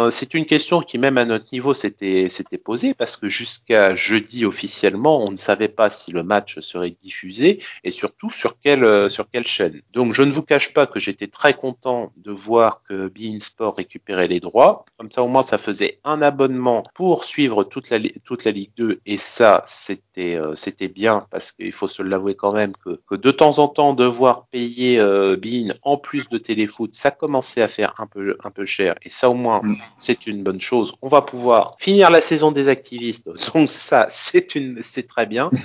[0.10, 2.30] c'est une question qui même à notre niveau s'était
[2.64, 7.60] posée parce que jusqu'à jeudi officiellement, on ne savait pas si le match serait diffusé
[7.84, 9.82] et surtout sur quelle euh, sur quelle chaîne.
[9.94, 13.76] Donc je ne vous cache pas que j'étais très content de voir que Bein Sport
[13.76, 14.86] récupérait les droits.
[14.98, 18.72] Comme ça au moins ça faisait un abonnement pour suivre toute la toute la Ligue
[18.78, 23.00] 2 et ça c'était euh, c'était bien parce qu'il faut se l'avouer quand même que,
[23.08, 27.62] que de temps en temps devoir payer euh, Bein en plus de téléfoot, ça commençait
[27.62, 28.96] à faire un peu, un peu cher.
[29.04, 29.78] Et ça, au moins, mm.
[29.98, 30.94] c'est une bonne chose.
[31.02, 33.30] On va pouvoir finir la saison des activistes.
[33.54, 35.50] Donc ça, c'est une, c'est très bien.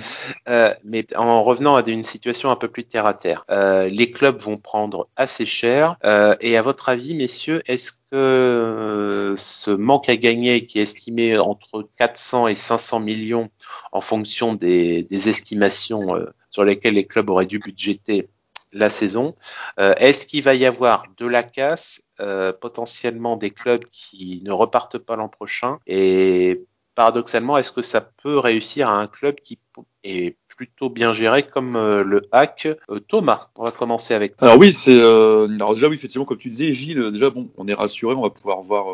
[0.49, 4.11] Euh, mais en revenant à une situation un peu plus terre à terre, euh, les
[4.11, 5.97] clubs vont prendre assez cher.
[6.03, 11.37] Euh, et à votre avis, messieurs, est-ce que ce manque à gagner qui est estimé
[11.37, 13.49] entre 400 et 500 millions
[13.91, 16.07] en fonction des, des estimations
[16.49, 18.29] sur lesquelles les clubs auraient dû budgéter
[18.73, 19.35] la saison.
[19.79, 24.51] Euh, est-ce qu'il va y avoir de la casse, euh, potentiellement des clubs qui ne
[24.51, 25.79] repartent pas l'an prochain?
[25.87, 26.63] Et
[26.95, 29.59] paradoxalement, est-ce que ça peut réussir à un club qui
[30.03, 32.67] est plutôt bien géré comme euh, le hack
[33.07, 34.33] Thomas, on va commencer avec.
[34.39, 37.73] Alors oui, c'est alors déjà oui effectivement comme tu disais Gilles, déjà bon, on est
[37.73, 38.85] rassuré, on va pouvoir voir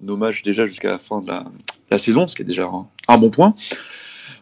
[0.00, 1.32] nos matchs déjà jusqu'à la fin de
[1.90, 2.70] la, saison, ce qui est déjà
[3.08, 3.54] un bon point.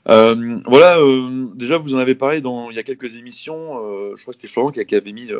[0.08, 3.78] Euh, voilà, euh, déjà vous en avez parlé dans il y a quelques émissions.
[3.78, 5.30] Euh, je crois que c'était Florent qui, avait mis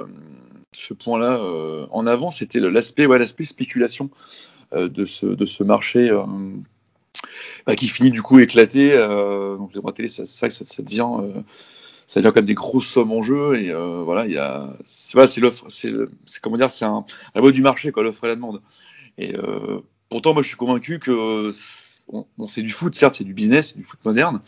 [0.73, 1.41] ce point-là
[1.91, 2.31] en avant.
[2.31, 4.11] C'était l'aspect, ouais, l'aspect spéculation
[4.73, 6.11] de ce de ce marché
[7.67, 8.97] bah, qui finit du coup éclaté.
[8.97, 11.07] donc les droits télé, ça, ça, ça, devient
[12.07, 13.73] ça quand des grosses sommes en jeu et
[14.05, 15.93] voilà, il y a, c'est c'est l'offre, c'est,
[16.25, 17.05] c'est comment dire, c'est un
[17.35, 18.61] la loi du marché quoi, l'offre et la demande.
[19.19, 19.35] Et
[20.09, 21.51] pourtant, moi, je suis convaincu que
[22.09, 24.41] bon, c'est du foot, certes, c'est du business, du foot moderne.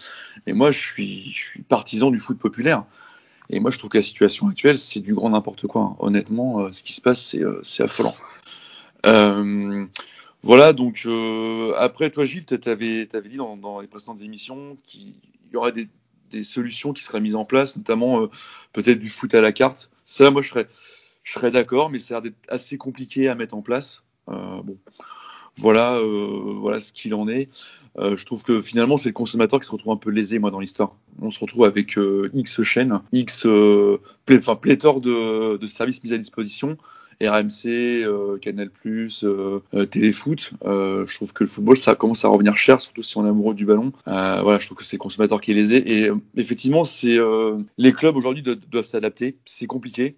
[0.46, 1.34] Et moi, je suis,
[1.68, 2.84] partisan du foot populaire.
[3.50, 5.96] Et moi, je trouve que la situation actuelle, c'est du grand n'importe quoi.
[6.00, 8.14] Honnêtement, euh, ce qui se passe, c'est, euh, affolant.
[9.06, 9.86] Euh,
[10.42, 11.06] voilà, donc
[11.78, 15.14] après, toi, Gilles, tu avais, dit dans, les précédentes émissions qu'il
[15.52, 18.28] y aurait des, solutions qui seraient mises en place, notamment
[18.74, 19.90] peut-être du foot à la carte.
[20.04, 20.68] Ça, moi, je serais,
[21.22, 24.04] je serais d'accord, mais ça a l'air d'être assez compliqué à mettre en place.
[24.26, 24.78] bon,
[25.58, 27.48] voilà, euh, voilà ce qu'il en est.
[27.98, 30.50] Euh, je trouve que finalement, c'est le consommateur qui se retrouve un peu lésé, moi,
[30.50, 30.94] dans l'histoire.
[31.20, 33.46] On se retrouve avec euh, X chaînes, X,
[34.30, 36.76] enfin, pléthore de, de, services mis à disposition.
[37.20, 38.06] RMC,
[38.40, 38.70] Canal+,
[39.90, 40.52] Téléfoot.
[40.62, 43.54] je trouve que le football, ça commence à revenir cher, surtout si on est amoureux
[43.54, 43.92] du ballon.
[44.06, 45.78] voilà, je trouve que c'est le consommateur qui est lésé.
[45.78, 47.18] Et effectivement, c'est
[47.76, 49.36] les clubs aujourd'hui doivent s'adapter.
[49.46, 50.14] C'est compliqué.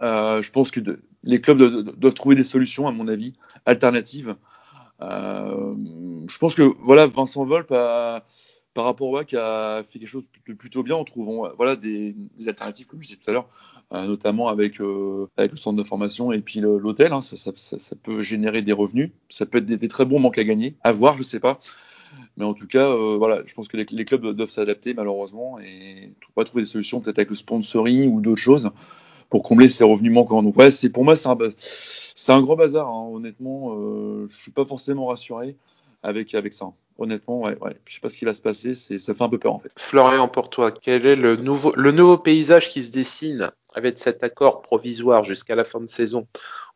[0.00, 0.80] je pense que
[1.22, 3.34] les clubs doivent trouver des solutions, à mon avis
[3.66, 4.36] alternative.
[5.02, 5.74] Euh,
[6.28, 7.74] je pense que voilà, Vincent Volpe
[8.72, 12.14] par rapport au WAC a fait quelque chose de plutôt bien en trouvant voilà des,
[12.46, 13.48] alternatives comme je disais tout à l'heure,
[13.92, 17.12] euh, notamment avec euh, avec le centre de formation et puis l'hôtel.
[17.12, 17.52] Hein, ça,
[18.02, 21.16] peut générer des revenus, ça peut être des, très bons manques à gagner, à voir,
[21.18, 21.58] je sais pas.
[22.36, 26.44] Mais en tout cas, voilà, je pense que les, clubs doivent s'adapter malheureusement et pas
[26.44, 28.70] trouver des solutions peut-être avec le sponsoring ou d'autres choses
[29.30, 30.42] pour combler ces revenus manquants.
[30.42, 30.54] Donc
[30.92, 31.36] pour moi c'est un
[32.14, 33.74] c'est un gros bazar, hein, honnêtement.
[33.74, 35.56] Euh, je suis pas forcément rassuré
[36.02, 36.72] avec, ça.
[36.98, 37.76] Honnêtement, ouais, ouais.
[37.86, 39.58] Je sais pas ce qui va se passer, ça fait un peu peur.
[39.76, 44.22] Florian, pour toi, quel est le nouveau, le nouveau paysage qui se dessine avec cet
[44.22, 46.26] accord provisoire jusqu'à la fin de saison,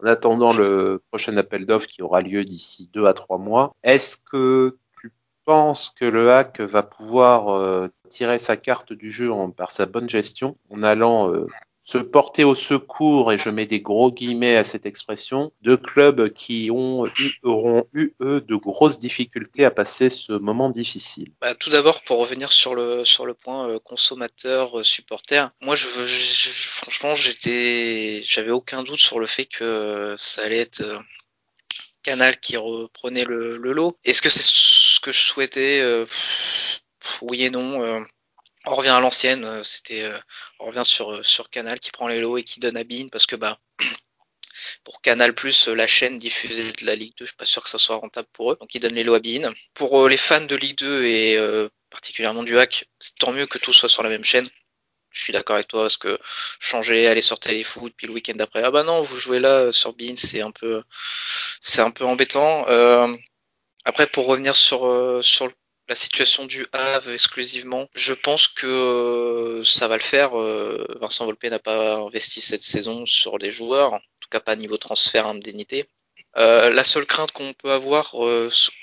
[0.02, 3.74] en attendant le prochain appel d'offres qui aura lieu d'ici deux à trois mois?
[3.82, 5.12] Est-ce que tu
[5.44, 10.08] penses que le hack va pouvoir euh, tirer sa carte du jeu par sa bonne
[10.08, 11.46] gestion en allant euh,
[11.84, 16.32] se porter au secours, et je mets des gros guillemets à cette expression, de clubs
[16.32, 21.54] qui ont eu, auront eu, eux, de grosses difficultés à passer ce moment difficile bah,
[21.54, 25.86] Tout d'abord, pour revenir sur le, sur le point euh, consommateur, euh, supporter, moi, je,
[25.86, 30.98] franchement, j'avais aucun doute sur le fait que ça allait être euh,
[32.02, 33.98] Canal qui reprenait le lot.
[34.04, 35.82] Est-ce que c'est ce que je souhaitais
[37.22, 38.04] Oui et non
[38.66, 40.18] on revient à l'ancienne, euh, c'était, euh,
[40.58, 43.08] on revient sur euh, sur Canal qui prend les lots et qui donne à Bein
[43.10, 43.58] parce que bah
[44.84, 45.34] pour Canal
[45.74, 48.28] la chaîne diffusée de la Ligue 2, je suis pas sûr que ça soit rentable
[48.32, 49.52] pour eux, donc ils donnent les lots à Bein.
[49.74, 52.86] Pour les fans de Ligue 2 et particulièrement du hack,
[53.18, 54.46] tant mieux que tout soit sur la même chaîne.
[55.10, 56.18] Je suis d'accord avec toi parce que
[56.60, 59.92] changer, aller sur Téléfoot, puis le week-end d'après, ah bah non, vous jouez là sur
[59.92, 60.82] Bein, c'est un peu,
[61.60, 62.64] c'est un peu embêtant.
[63.84, 65.54] après, pour revenir sur sur le
[65.88, 67.88] la situation du Havre exclusivement.
[67.94, 70.38] Je pense que euh, ça va le faire.
[70.38, 74.56] Euh, Vincent Volpe n'a pas investi cette saison sur les joueurs, en tout cas pas
[74.56, 75.84] niveau transfert indemnité.
[76.36, 78.16] Euh, la seule crainte qu'on peut avoir,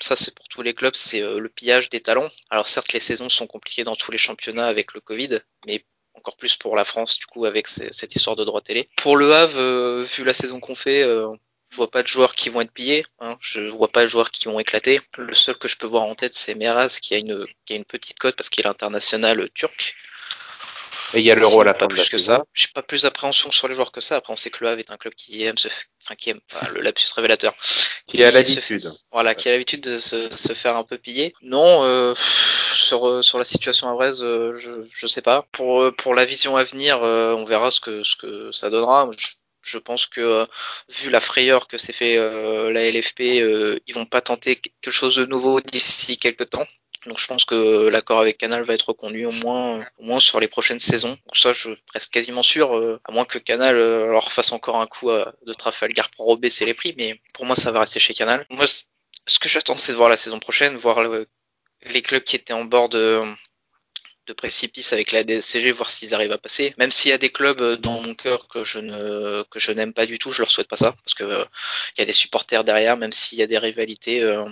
[0.00, 2.30] ça c'est pour tous les clubs, c'est le pillage des talents.
[2.50, 5.84] Alors certes, les saisons sont compliquées dans tous les championnats avec le Covid, mais
[6.14, 8.88] encore plus pour la France du coup avec cette histoire de droit télé.
[8.96, 11.04] Pour le Havre, vu la saison qu'on fait,
[11.72, 13.06] je vois pas de joueurs qui vont être pillés.
[13.20, 13.38] Hein.
[13.40, 15.00] Je, vois pas de joueurs qui vont éclater.
[15.16, 17.76] Le seul que je peux voir en tête, c'est Meraz qui a une qui a
[17.76, 19.94] une petite cote parce qu'il est international turc.
[21.14, 22.44] Et il y a l'euro à la fin de que ça.
[22.52, 24.16] J'ai pas plus d'appréhension sur les joueurs que ça.
[24.16, 25.68] Après, on sait que le Havre est un club qui aime se,
[26.02, 26.40] enfin qui aime
[26.74, 27.54] le lapsus révélateur,
[28.06, 28.80] qui, a l'habitude.
[29.10, 31.34] Voilà, qui a l'habitude de se, se, faire un peu piller.
[31.42, 32.14] Non, euh,
[32.74, 35.46] sur sur la situation à euh, je je sais pas.
[35.52, 39.10] Pour pour la vision à venir, euh, on verra ce que ce que ça donnera.
[39.16, 39.28] Je,
[39.62, 40.46] je pense que euh,
[40.88, 44.90] vu la frayeur que s'est fait euh, la LFP, euh, ils vont pas tenter quelque
[44.90, 46.66] chose de nouveau d'ici quelques temps.
[47.06, 50.38] Donc je pense que l'accord avec Canal va être reconduit au moins, au moins sur
[50.38, 51.18] les prochaines saisons.
[51.26, 54.86] Donc ça, je suis presque quasiment sûr, à moins que Canal leur fasse encore un
[54.86, 56.94] coup de Trafalgar pour rebaisser les prix.
[56.96, 58.46] Mais pour moi, ça va rester chez Canal.
[58.50, 61.04] Moi, ce que j'attends, c'est de voir la saison prochaine, voir
[61.86, 63.24] les clubs qui étaient en bord de,
[64.26, 66.74] de précipice avec la DSCG, voir s'ils arrivent à passer.
[66.78, 69.72] Même s'il y a des clubs euh, dans mon cœur que je ne que je
[69.72, 71.44] n'aime pas du tout, je leur souhaite pas ça parce que euh,
[71.96, 74.48] il y a des supporters derrière, même s'il y a des rivalités euh,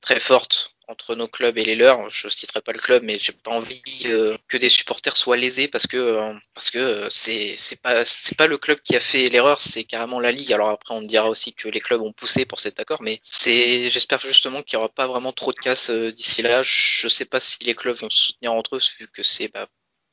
[0.00, 2.10] très fortes entre nos clubs et les leurs.
[2.10, 5.68] Je citerai pas le club, mais j'ai pas envie euh, que des supporters soient lésés
[5.68, 9.60] parce que euh, parce que c'est pas c'est pas le club qui a fait l'erreur,
[9.60, 10.52] c'est carrément la ligue.
[10.52, 13.90] Alors après on dira aussi que les clubs ont poussé pour cet accord, mais c'est
[13.90, 16.62] j'espère justement qu'il y aura pas vraiment trop de casse d'ici là.
[16.62, 19.66] Je sais pas si les clubs vont se soutenir entre eux vu que c'est bah,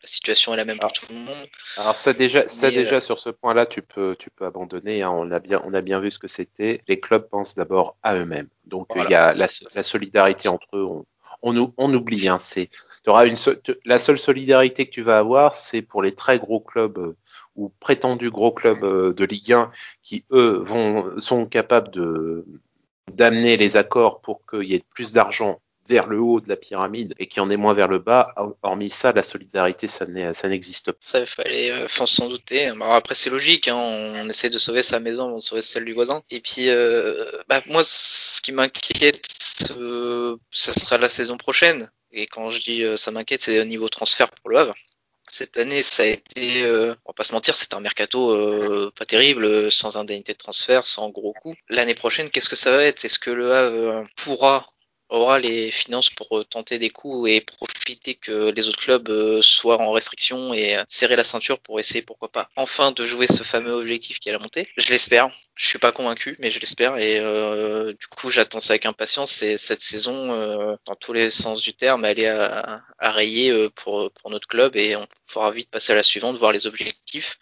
[0.03, 1.47] la situation est la même pour tout le monde.
[1.77, 5.03] Alors ça déjà, ça déjà sur ce point-là, tu peux, tu peux abandonner.
[5.03, 5.11] Hein.
[5.11, 6.81] On a bien, on a bien vu ce que c'était.
[6.87, 8.49] Les clubs pensent d'abord à eux-mêmes.
[8.65, 10.85] Donc il y a la, la, solidarité entre eux.
[10.85, 11.05] On,
[11.43, 12.27] on, on oublie.
[12.27, 12.39] Hein.
[12.39, 12.69] C'est,
[13.05, 13.35] auras une,
[13.85, 17.15] la seule solidarité que tu vas avoir, c'est pour les très gros clubs euh,
[17.55, 22.45] ou prétendus gros clubs euh, de Ligue 1 qui eux vont, sont capables de
[23.11, 25.59] d'amener les accords pour qu'il y ait plus d'argent
[25.91, 28.33] vers le haut de la pyramide et qui en est moins vers le bas.
[28.63, 30.97] Hormis ça, la solidarité, ça n'existe pas.
[31.01, 32.71] Ça, il fallait euh, sans douter.
[32.81, 33.67] après, c'est logique.
[33.67, 36.23] Hein, on essaie de sauver sa maison, on sauver celle du voisin.
[36.31, 39.27] Et puis, euh, bah, moi, ce qui m'inquiète,
[40.51, 41.91] ça sera la saison prochaine.
[42.13, 44.75] Et quand je dis euh, ça m'inquiète, c'est au niveau transfert pour le Havre.
[45.27, 49.05] Cette année, ça a été, euh, on va pas se mentir, c'est un mercato pas
[49.05, 51.55] terrible, sans indemnité de transfert, sans gros coûts.
[51.69, 53.05] L'année prochaine, qu'est-ce que ça va être?
[53.05, 54.71] Est-ce que le Havre pourra
[55.11, 59.41] aura les finances pour euh, tenter des coups et profiter que les autres clubs euh,
[59.41, 63.27] soient en restriction et euh, serrer la ceinture pour essayer, pourquoi pas, enfin de jouer
[63.27, 64.67] ce fameux objectif qui est la montée.
[64.77, 65.29] Je l'espère.
[65.53, 69.31] Je suis pas convaincu, mais je l'espère et du coup j'attends ça avec impatience.
[69.31, 70.27] C'est cette saison,
[70.85, 74.75] dans tous les sens du terme, elle est à, à rayer pour, pour notre club
[74.75, 77.37] et on faudra vite passer à la suivante, voir les objectifs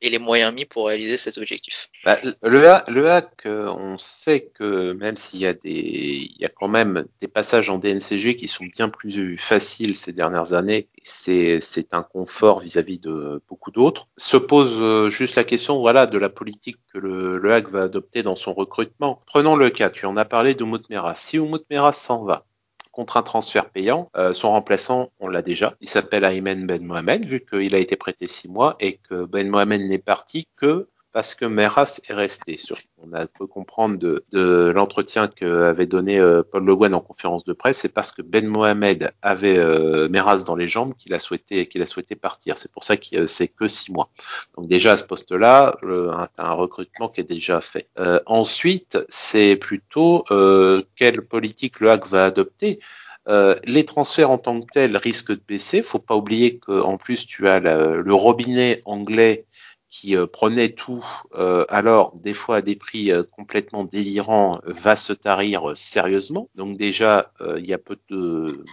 [0.00, 1.90] et les moyens mis pour réaliser cet objectif.
[2.04, 7.06] Bah, le, le hack, on sait que même s'il y a y a quand même
[7.20, 10.88] des passages en DNCG qui sont bien plus faciles ces dernières années.
[11.02, 11.60] C'est,
[11.92, 14.06] un confort vis-à-vis de beaucoup d'autres.
[14.16, 17.82] Se pose euh, juste la question, voilà, de la politique que le, le HAC va
[17.82, 19.22] adopter dans son recrutement.
[19.26, 21.14] Prenons le cas, tu en as parlé de Meras.
[21.16, 22.46] Si Umut Meras s'en va,
[22.92, 24.10] contre un transfert payant.
[24.16, 25.74] Euh, son remplaçant, on l'a déjà.
[25.80, 29.48] Il s'appelle Aymen Ben Mohamed, vu qu'il a été prêté six mois et que Ben
[29.48, 32.58] Mohamed n'est parti que parce que Meras est resté.
[32.98, 37.44] On a pu comprendre de, de l'entretien qu'avait donné euh, Paul Le Guen en conférence
[37.44, 41.18] de presse, c'est parce que Ben Mohamed avait euh, Meras dans les jambes qu'il a
[41.18, 42.58] souhaité qu'il a souhaité partir.
[42.58, 44.10] C'est pour ça que c'est que six mois.
[44.56, 47.88] Donc déjà à ce poste-là, un, un recrutement qui est déjà fait.
[47.98, 52.80] Euh, ensuite, c'est plutôt euh, quelle politique le HAC va adopter.
[53.28, 55.82] Euh, les transferts en tant que tels risquent de baisser.
[55.82, 59.44] Faut pas oublier qu'en plus tu as le robinet anglais
[59.90, 64.96] qui euh, prenait tout, euh, alors des fois à des prix euh, complètement délirants, va
[64.96, 66.48] se tarir sérieusement.
[66.54, 68.64] Donc déjà, il y a peu de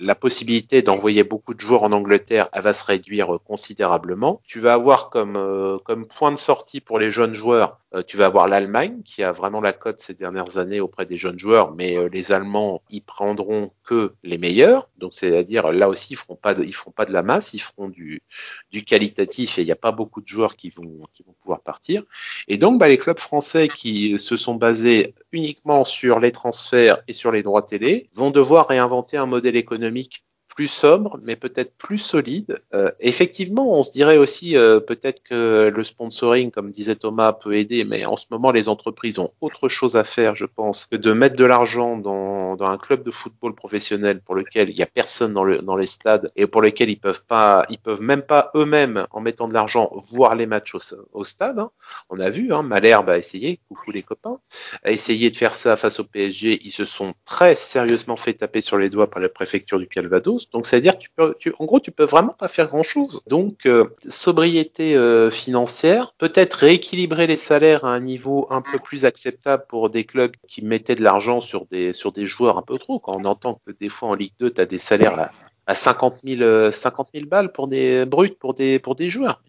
[0.00, 4.40] la possibilité d'envoyer beaucoup de joueurs en Angleterre, elle va se réduire considérablement.
[4.44, 8.16] Tu vas avoir comme, euh, comme point de sortie pour les jeunes joueurs, euh, tu
[8.16, 11.72] vas avoir l'Allemagne qui a vraiment la cote ces dernières années auprès des jeunes joueurs,
[11.74, 14.88] mais euh, les Allemands, ils prendront que les meilleurs.
[14.98, 17.88] Donc c'est-à-dire là aussi, ils feront pas de, feront pas de la masse, ils feront
[17.88, 18.22] du,
[18.70, 21.06] du qualitatif et il n'y a pas beaucoup de joueurs qui vont,
[21.40, 22.02] pouvoir partir.
[22.48, 27.12] Et donc bah, les clubs français qui se sont basés uniquement sur les transferts et
[27.12, 31.98] sur les droits télé vont devoir réinventer un modèle économique plus sobre, mais peut-être plus
[31.98, 32.60] solide.
[32.74, 37.56] Euh, effectivement, on se dirait aussi euh, peut-être que le sponsoring, comme disait Thomas, peut
[37.56, 40.96] aider, mais en ce moment, les entreprises ont autre chose à faire, je pense, que
[40.96, 44.82] de mettre de l'argent dans, dans un club de football professionnel pour lequel il y
[44.82, 48.02] a personne dans, le, dans les stades et pour lequel ils peuvent pas, ils peuvent
[48.02, 50.80] même pas eux-mêmes, en mettant de l'argent, voir les matchs au,
[51.12, 51.58] au stade.
[51.58, 51.70] Hein.
[52.10, 54.38] On a vu, hein, Malherbe a essayé, coucou les copains,
[54.84, 56.60] a essayé de faire ça face au PSG.
[56.64, 60.43] Ils se sont très sérieusement fait taper sur les doigts par la préfecture du Calvados.
[60.52, 63.22] Donc, c'est-à-dire, tu peux, tu, en gros, tu peux vraiment pas faire grand-chose.
[63.26, 69.04] Donc, euh, sobriété euh, financière, peut-être rééquilibrer les salaires à un niveau un peu plus
[69.04, 71.92] acceptable pour des clubs qui mettaient de l'argent sur des,
[72.24, 72.98] joueurs un peu trop.
[72.98, 75.30] Quand on entend que des fois en Ligue 2, tu as des salaires à,
[75.66, 79.42] à 50 000, 50 000 balles pour des bruts pour des, joueurs.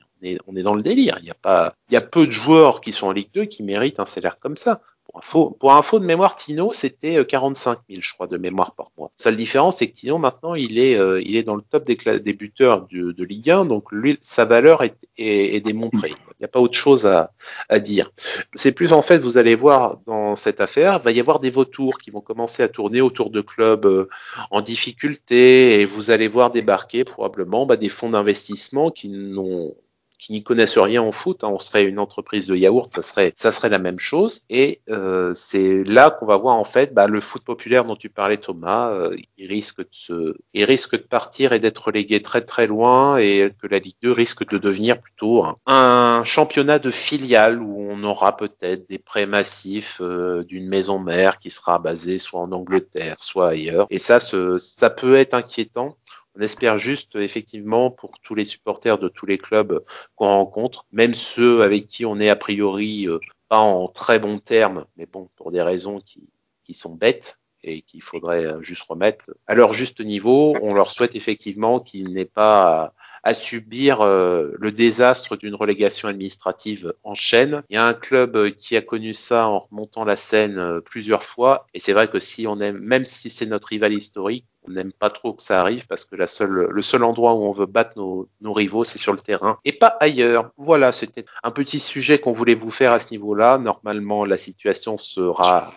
[0.48, 1.18] On est, dans le délire.
[1.22, 4.00] Il y il y a peu de joueurs qui sont en Ligue 2 qui méritent
[4.00, 4.82] un salaire comme ça.
[5.22, 9.12] Pour info, de mémoire, Tino, c'était 45 euh, 000, je crois, de mémoire par mois.
[9.16, 12.34] Seule différence, c'est que Tino, maintenant, il est, euh, il est dans le top des,
[12.34, 16.12] buteurs de, Ligue 1, donc lui, sa valeur est, est, est démontrée.
[16.32, 17.32] Il n'y a pas autre chose à,
[17.70, 18.12] à dire.
[18.54, 21.50] C'est plus, en fait, vous allez voir dans cette affaire, il va y avoir des
[21.50, 24.10] vautours qui vont commencer à tourner autour de clubs euh,
[24.52, 29.76] en difficulté, et vous allez voir débarquer probablement bah, des fonds d'investissement qui n'ont
[30.18, 33.34] qui n'y connaissent rien en foot, hein, on serait une entreprise de yaourt, ça serait,
[33.36, 34.42] ça serait la même chose.
[34.50, 38.10] Et euh, c'est là qu'on va voir en fait bah, le foot populaire dont tu
[38.10, 38.90] parlais, Thomas.
[38.92, 43.18] Euh, il risque de se, il risque de partir et d'être relégué très très loin,
[43.18, 47.88] et que la Ligue 2 risque de devenir plutôt un, un championnat de filiales où
[47.90, 52.52] on aura peut-être des prêts massifs euh, d'une maison mère qui sera basée soit en
[52.52, 53.88] Angleterre, soit ailleurs.
[53.90, 55.98] Et ça, ce, ça peut être inquiétant.
[56.38, 59.84] On espère juste, effectivement, pour tous les supporters de tous les clubs
[60.16, 64.40] qu'on rencontre, même ceux avec qui on est a priori euh, pas en très bons
[64.40, 66.28] termes, mais bon, pour des raisons qui,
[66.64, 70.54] qui sont bêtes et qu'il faudrait juste remettre à leur juste niveau.
[70.62, 76.94] On leur souhaite effectivement qu'ils n'aient pas à, subir euh, le désastre d'une relégation administrative
[77.04, 77.64] en chaîne.
[77.70, 81.24] Il y a un club qui a connu ça en remontant la scène euh, plusieurs
[81.24, 84.72] fois, et c'est vrai que si on aime, même si c'est notre rival historique, on
[84.72, 87.52] n'aime pas trop que ça arrive parce que la seule, le seul endroit où on
[87.52, 90.52] veut battre nos rivaux, c'est sur le terrain et pas ailleurs.
[90.58, 93.58] Voilà, c'était un petit sujet qu'on voulait vous faire à ce niveau-là.
[93.58, 95.72] Normalement, la situation sera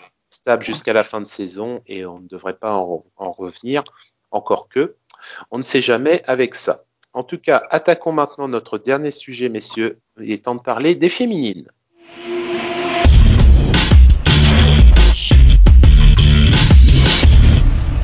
[0.48, 3.84] stable jusqu'à la fin de saison et on ne devrait pas en, en, revenir.
[4.30, 4.96] Encore que,
[5.50, 6.84] on ne sait jamais avec ça.
[7.12, 9.98] En tout cas, attaquons maintenant notre dernier sujet, messieurs.
[10.18, 11.68] Il est temps de parler des féminines.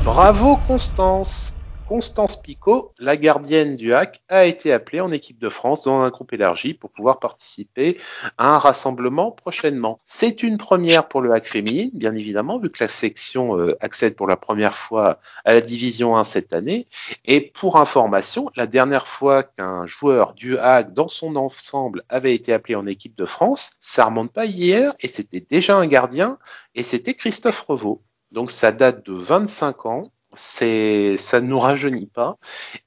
[0.03, 1.55] Bravo Constance
[1.87, 6.09] Constance Picot, la gardienne du HAC, a été appelée en équipe de France dans un
[6.09, 7.99] groupe élargi pour pouvoir participer
[8.39, 9.99] à un rassemblement prochainement.
[10.03, 14.15] C'est une première pour le HAC féminine, bien évidemment, vu que la section euh, accède
[14.15, 16.87] pour la première fois à la division 1 cette année.
[17.23, 22.51] Et pour information, la dernière fois qu'un joueur du HAC dans son ensemble avait été
[22.51, 26.39] appelé en équipe de France, ça remonte pas hier et c'était déjà un gardien
[26.73, 28.01] et c'était Christophe Revaux.
[28.31, 32.37] Donc ça date de 25 ans c'est ça ne nous rajeunit pas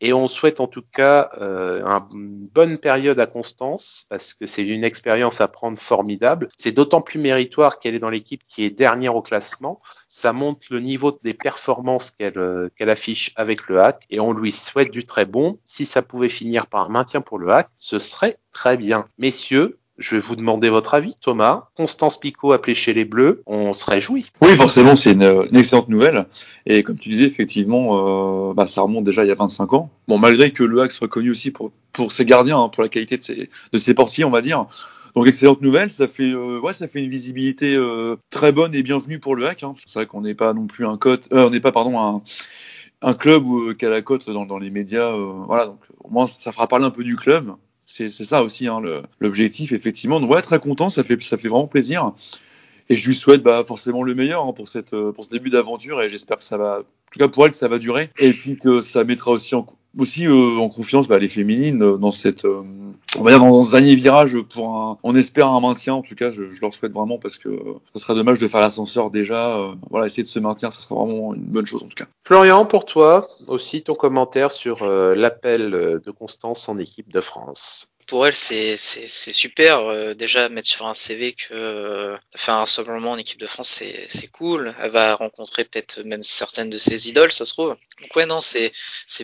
[0.01, 1.83] et on souhaite en tout cas euh,
[2.13, 6.49] une bonne période à Constance parce que c'est une expérience à prendre formidable.
[6.57, 9.81] C'est d'autant plus méritoire qu'elle est dans l'équipe qui est dernière au classement.
[10.09, 14.33] Ça montre le niveau des performances qu'elle euh, qu'elle affiche avec le hack et on
[14.33, 15.59] lui souhaite du très bon.
[15.65, 19.07] Si ça pouvait finir par un maintien pour le hack, ce serait très bien.
[19.19, 21.69] Messieurs, je vais vous demander votre avis, Thomas.
[21.77, 24.31] Constance Picot appelée chez les Bleus, on se réjouit.
[24.41, 26.27] Oui, forcément, c'est une, une, excellente nouvelle.
[26.67, 29.91] Et comme tu disais, effectivement, euh, bah, ça remonte déjà il y a 25 ans.
[30.07, 32.89] Bon, malgré que le HAC soit connu aussi pour, pour ses gardiens, hein, pour la
[32.89, 34.67] qualité de ses, de ses portiers, on va dire.
[35.15, 38.83] Donc excellente nouvelle, ça fait euh, ouais, ça fait une visibilité euh, très bonne et
[38.85, 39.65] bienvenue pour le HAC.
[39.65, 39.75] Hein.
[39.85, 42.23] C'est vrai qu'on n'est pas non plus un cote, euh, on n'est pas pardon un,
[43.03, 45.13] un club qui a la cote dans, dans les médias.
[45.13, 47.53] euh, voilà, donc au moins ça fera parler un peu du club
[48.09, 48.81] c'est ça aussi hein,
[49.21, 50.21] l'objectif, effectivement.
[50.21, 52.13] Donc, ouais, très content, ça fait, ça fait vraiment plaisir.
[52.91, 56.01] Et je lui souhaite bah, forcément le meilleur hein, pour, cette, pour ce début d'aventure
[56.01, 58.11] et j'espère que ça va, en tout cas pour elle, que ça va durer.
[58.19, 59.67] Et puis que ça mettra aussi en,
[59.99, 62.63] aussi euh, en confiance bah, les féminines euh, dans cette, euh,
[63.17, 65.95] on va dire dans ce dernier virage pour on espère un maintien.
[65.95, 67.51] En tout cas, je, je leur souhaite vraiment parce que
[67.95, 69.59] ce serait dommage de faire l'ascenseur déjà.
[69.91, 72.07] Voilà, essayer de se maintenir, ça serait vraiment une bonne chose en tout cas.
[72.25, 78.27] Florian, pour toi aussi ton commentaire sur l'appel de Constance en équipe de France pour
[78.27, 79.81] elle, c'est super.
[79.83, 83.83] Euh, déjà, mettre sur un CV que euh, faire un rassemblement en équipe de France,
[84.07, 84.75] c'est cool.
[84.81, 87.77] Elle va rencontrer peut-être même certaines de ses idoles, ça se trouve.
[88.01, 88.73] Donc ouais, non, c'est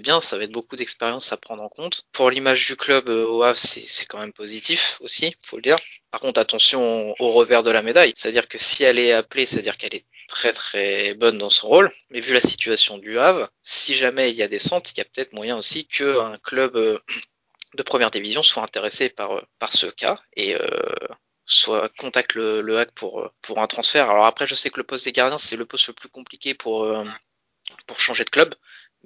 [0.00, 0.20] bien.
[0.20, 2.04] Ça va être beaucoup d'expérience à prendre en compte.
[2.12, 5.76] Pour l'image du club euh, au Havre, c'est quand même positif aussi, faut le dire.
[6.10, 8.12] Par contre, attention au revers de la médaille.
[8.14, 11.90] C'est-à-dire que si elle est appelée, c'est-à-dire qu'elle est très très bonne dans son rôle.
[12.10, 15.04] Mais vu la situation du Havre, si jamais il y a descente, il y a
[15.04, 17.00] peut-être moyen aussi qu'un club
[17.74, 20.66] de première division soit intéressé par, par ce cas et euh,
[21.44, 24.10] soit contacte le, le hack pour, pour un transfert.
[24.10, 26.54] Alors après, je sais que le poste des gardiens, c'est le poste le plus compliqué
[26.54, 27.04] pour, euh,
[27.86, 28.54] pour changer de club.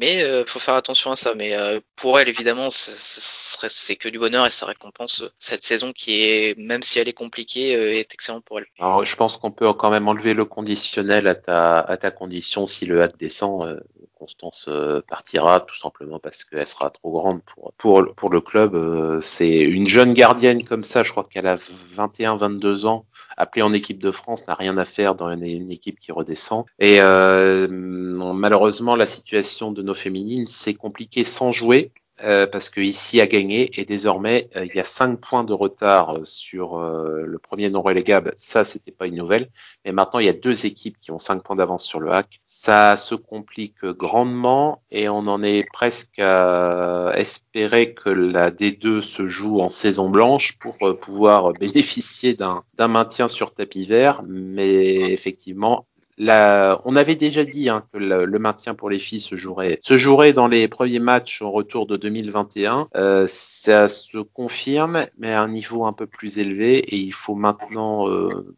[0.01, 1.35] Mais euh, faut faire attention à ça.
[1.35, 6.23] Mais euh, pour elle, évidemment, c'est que du bonheur et ça récompense cette saison qui
[6.23, 8.67] est, même si elle est compliquée, euh, est excellente pour elle.
[8.79, 12.65] Alors, je pense qu'on peut quand même enlever le conditionnel à ta, à ta condition
[12.65, 13.83] si le hack descend.
[14.19, 14.69] Euh, Constance
[15.09, 19.21] partira tout simplement parce qu'elle sera trop grande pour, pour, pour le club.
[19.23, 23.07] C'est une jeune gardienne comme ça, je crois qu'elle a 21-22 ans,
[23.37, 26.65] appelée en équipe de France, n'a rien à faire dans une, une équipe qui redescend.
[26.79, 31.93] Et euh, malheureusement, la situation de nos féminines, c'est compliqué sans jouer.
[32.25, 35.53] Euh, parce que ici a gagné et désormais euh, il y a cinq points de
[35.53, 38.33] retard sur euh, le premier non relégable.
[38.39, 39.49] Ça c'était pas une nouvelle,
[39.85, 42.41] mais maintenant il y a deux équipes qui ont cinq points d'avance sur le hack.
[42.45, 49.29] Ça se complique grandement et on en est presque à espérer que la D2 se
[49.29, 55.87] joue en saison blanche pour pouvoir bénéficier d'un maintien sur tapis vert, mais effectivement
[56.21, 60.69] on avait déjà dit hein, que le, maintien pour les filles se jouerait, dans les
[60.69, 62.89] premiers matchs au retour de 2021.
[62.97, 67.35] Euh, ça se confirme, mais à un niveau un peu plus élevé, et il faut
[67.35, 68.55] maintenant, euh,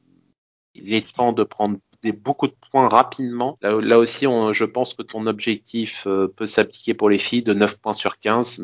[0.74, 1.78] il est temps de prendre
[2.24, 3.58] beaucoup de points rapidement.
[3.60, 7.78] Là, aussi, je pense que ton objectif euh, peut s'appliquer pour les filles de 9
[7.78, 8.60] points sur 15.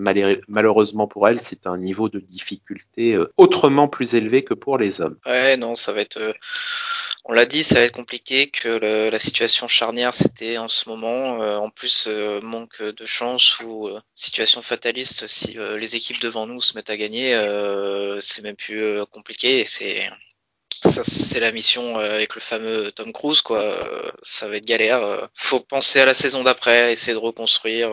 [0.48, 5.18] malheureusement pour elles, c'est un niveau de difficulté autrement plus élevé que pour les hommes.
[5.26, 6.34] Ouais, non, ça va être
[7.28, 8.68] on l'a dit, ça va être compliqué, que
[9.10, 11.42] la situation charnière c'était en ce moment.
[11.42, 16.46] Euh, en plus, euh, manque de chance ou euh, situation fataliste, si les équipes devant
[16.46, 17.32] nous se mettent à gagner,
[18.20, 19.64] c'est même plus compliqué.
[19.64, 20.08] C'est
[21.02, 24.12] c'est la mission avec le fameux Tom Cruise, quoi.
[24.22, 25.28] ça va être galère.
[25.34, 27.90] Faut penser à la saison d'après, essayer de reconstruire.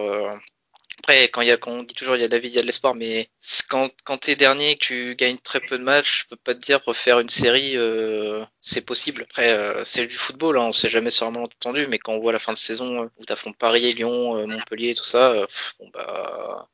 [1.04, 2.48] Après, quand, il y a, quand on dit toujours il y a de la vie,
[2.48, 3.28] il y a de l'espoir, mais
[3.68, 6.56] quand, quand tu es dernier que tu gagnes très peu de matchs, je peux pas
[6.56, 9.24] te dire refaire une série, euh, c'est possible.
[9.24, 12.22] Après, euh, c'est du football, hein, on sait jamais sur un malentendu, mais quand on
[12.22, 15.32] voit la fin de saison euh, où tu affrontes Paris, Lyon, euh, Montpellier, tout ça,
[15.32, 15.46] euh,
[15.78, 16.70] bon bah.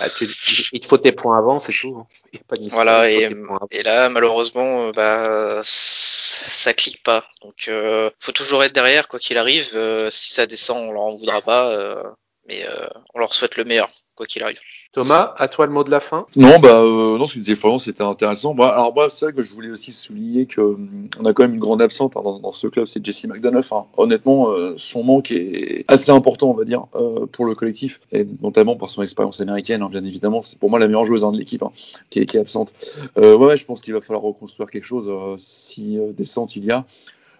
[0.00, 0.26] Ah, tu,
[0.72, 2.04] il te faut tes points avant, c'est tout.
[2.48, 3.30] Pas de voilà, et,
[3.70, 7.24] et, là, malheureusement, bah, ça clique pas.
[7.42, 7.70] Donc,
[8.18, 9.70] faut toujours être derrière, quoi qu'il arrive.
[10.10, 12.16] si ça descend, on leur en voudra pas
[12.48, 14.60] mais euh, on leur souhaite le meilleur, quoi qu'il arrive.
[14.96, 16.26] Thomas, à toi le mot de la fin?
[16.36, 18.54] Non, bah euh, non, ce que disait Florent, c'était intéressant.
[18.54, 21.42] Bah, alors moi, c'est vrai que je voulais aussi souligner que hum, on a quand
[21.42, 23.72] même une grande absente hein, dans, dans, ce club, c'est Jesse McDonough.
[23.72, 23.84] Hein.
[23.98, 28.26] Honnêtement, euh, son manque est assez important, on va dire, euh, pour le collectif, et
[28.40, 30.40] notamment par son expérience américaine, hein, bien évidemment.
[30.40, 31.72] C'est pour moi la meilleure joueuse hein, de l'équipe hein,
[32.08, 32.72] qui, est, qui, est, absente.
[33.18, 36.70] Euh, ouais, je pense qu'il va falloir reconstruire quelque chose euh, si descente il y
[36.70, 36.86] a.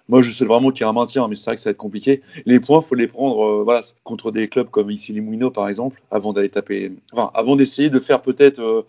[0.08, 1.72] Moi, je sais vraiment qu'il y a un maintien, mais c'est vrai que ça va
[1.72, 2.22] être compliqué.
[2.44, 5.68] Les points, faut les prendre euh, voilà, contre des clubs comme ici les Moulineaux, par
[5.68, 6.92] exemple, avant d'aller taper.
[7.12, 8.82] Enfin, avant d'essayer de faire peut-être euh,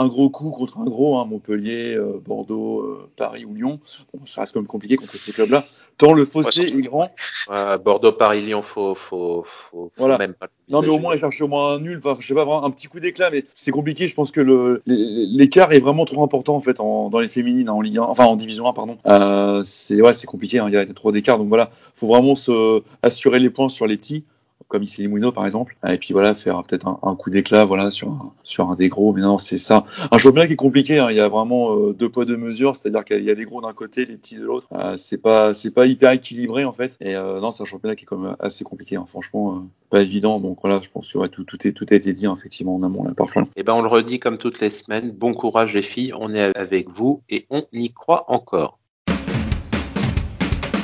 [0.00, 3.80] un gros coup contre un gros, hein, Montpellier, euh, Bordeaux, euh, Paris ou Lyon.
[4.14, 5.62] Bon, ça reste quand même compliqué contre ces clubs-là.
[5.98, 7.10] Tant le fossé ouais, est grand.
[7.50, 10.16] Euh, Bordeaux, Paris, Lyon, faut, faut, faut, voilà.
[10.16, 10.48] même pas.
[10.70, 12.64] Non, mais au moins, il cherche au moins un nul, enfin, je sais pas, vraiment
[12.64, 14.08] un petit coup d'éclat, mais c'est compliqué.
[14.08, 17.82] Je pense que l'écart est vraiment trop important, en fait, en, dans les féminines, en
[17.82, 18.96] Ligue 1, enfin, en Division 1, pardon.
[19.06, 21.36] Euh, c'est, ouais, c'est compliqué, hein, il y, a, y a trop d'écart.
[21.36, 24.24] Donc voilà, faut vraiment se assurer les points sur les petits
[24.70, 28.08] comme ici Moulineaux par exemple, et puis voilà faire peut-être un, coup d'éclat voilà sur
[28.08, 29.12] un, sur un des gros.
[29.12, 29.84] Mais non, c'est ça.
[30.10, 30.98] Un championnat qui est compliqué.
[30.98, 31.08] Hein.
[31.10, 33.60] Il y a vraiment euh, deux poids deux mesures, c'est-à-dire qu'il y a les gros
[33.60, 34.68] d'un côté, les petits de l'autre.
[34.72, 36.96] Euh, c'est pas c'est pas hyper équilibré en fait.
[37.00, 38.96] Et euh, non, c'est un championnat qui est quand même assez compliqué.
[38.96, 39.06] Hein.
[39.08, 39.58] Franchement, euh,
[39.90, 40.38] pas évident.
[40.38, 42.82] Donc voilà, je pense que tout, tout, est, tout a été dit hein, effectivement en
[42.82, 45.10] amont là par Et eh ben on le redit comme toutes les semaines.
[45.10, 48.78] Bon courage les filles, on est avec vous et on y croit encore.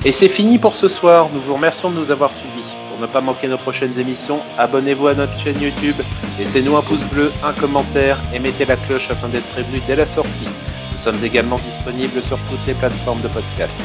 [0.05, 1.31] Et c'est fini pour ce soir.
[1.33, 2.66] Nous vous remercions de nous avoir suivis.
[2.97, 5.95] Pour ne pas manquer nos prochaines émissions, abonnez-vous à notre chaîne YouTube,
[6.39, 10.07] laissez-nous un pouce bleu, un commentaire et mettez la cloche afin d'être prévenu dès la
[10.07, 10.49] sortie.
[10.93, 13.79] Nous sommes également disponibles sur toutes les plateformes de podcast.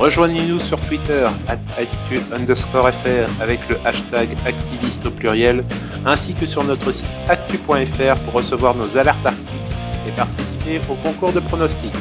[0.00, 5.62] Rejoignez-nous sur Twitter, fr avec le hashtag activiste au pluriel,
[6.04, 9.72] ainsi que sur notre site actu.fr pour recevoir nos alertes articles
[10.08, 11.94] et participer au concours de pronostics.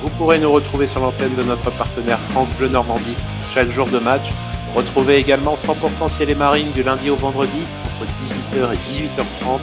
[0.00, 3.16] Vous pourrez nous retrouver sur l'antenne de notre partenaire France Bleu Normandie
[3.52, 4.30] chaque jour de match.
[4.74, 9.60] Retrouvez également 100% ciel marine du lundi au vendredi entre 18h et 18h30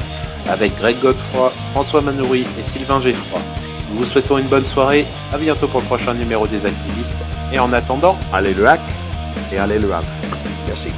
[0.49, 3.39] avec Greg Godefroy, François Manoury et Sylvain Geffroy.
[3.91, 7.13] Nous vous souhaitons une bonne soirée, à bientôt pour le prochain numéro des activistes
[7.51, 8.79] et en attendant, allez le hack
[9.51, 10.05] et allez le hack.
[10.67, 10.89] Merci.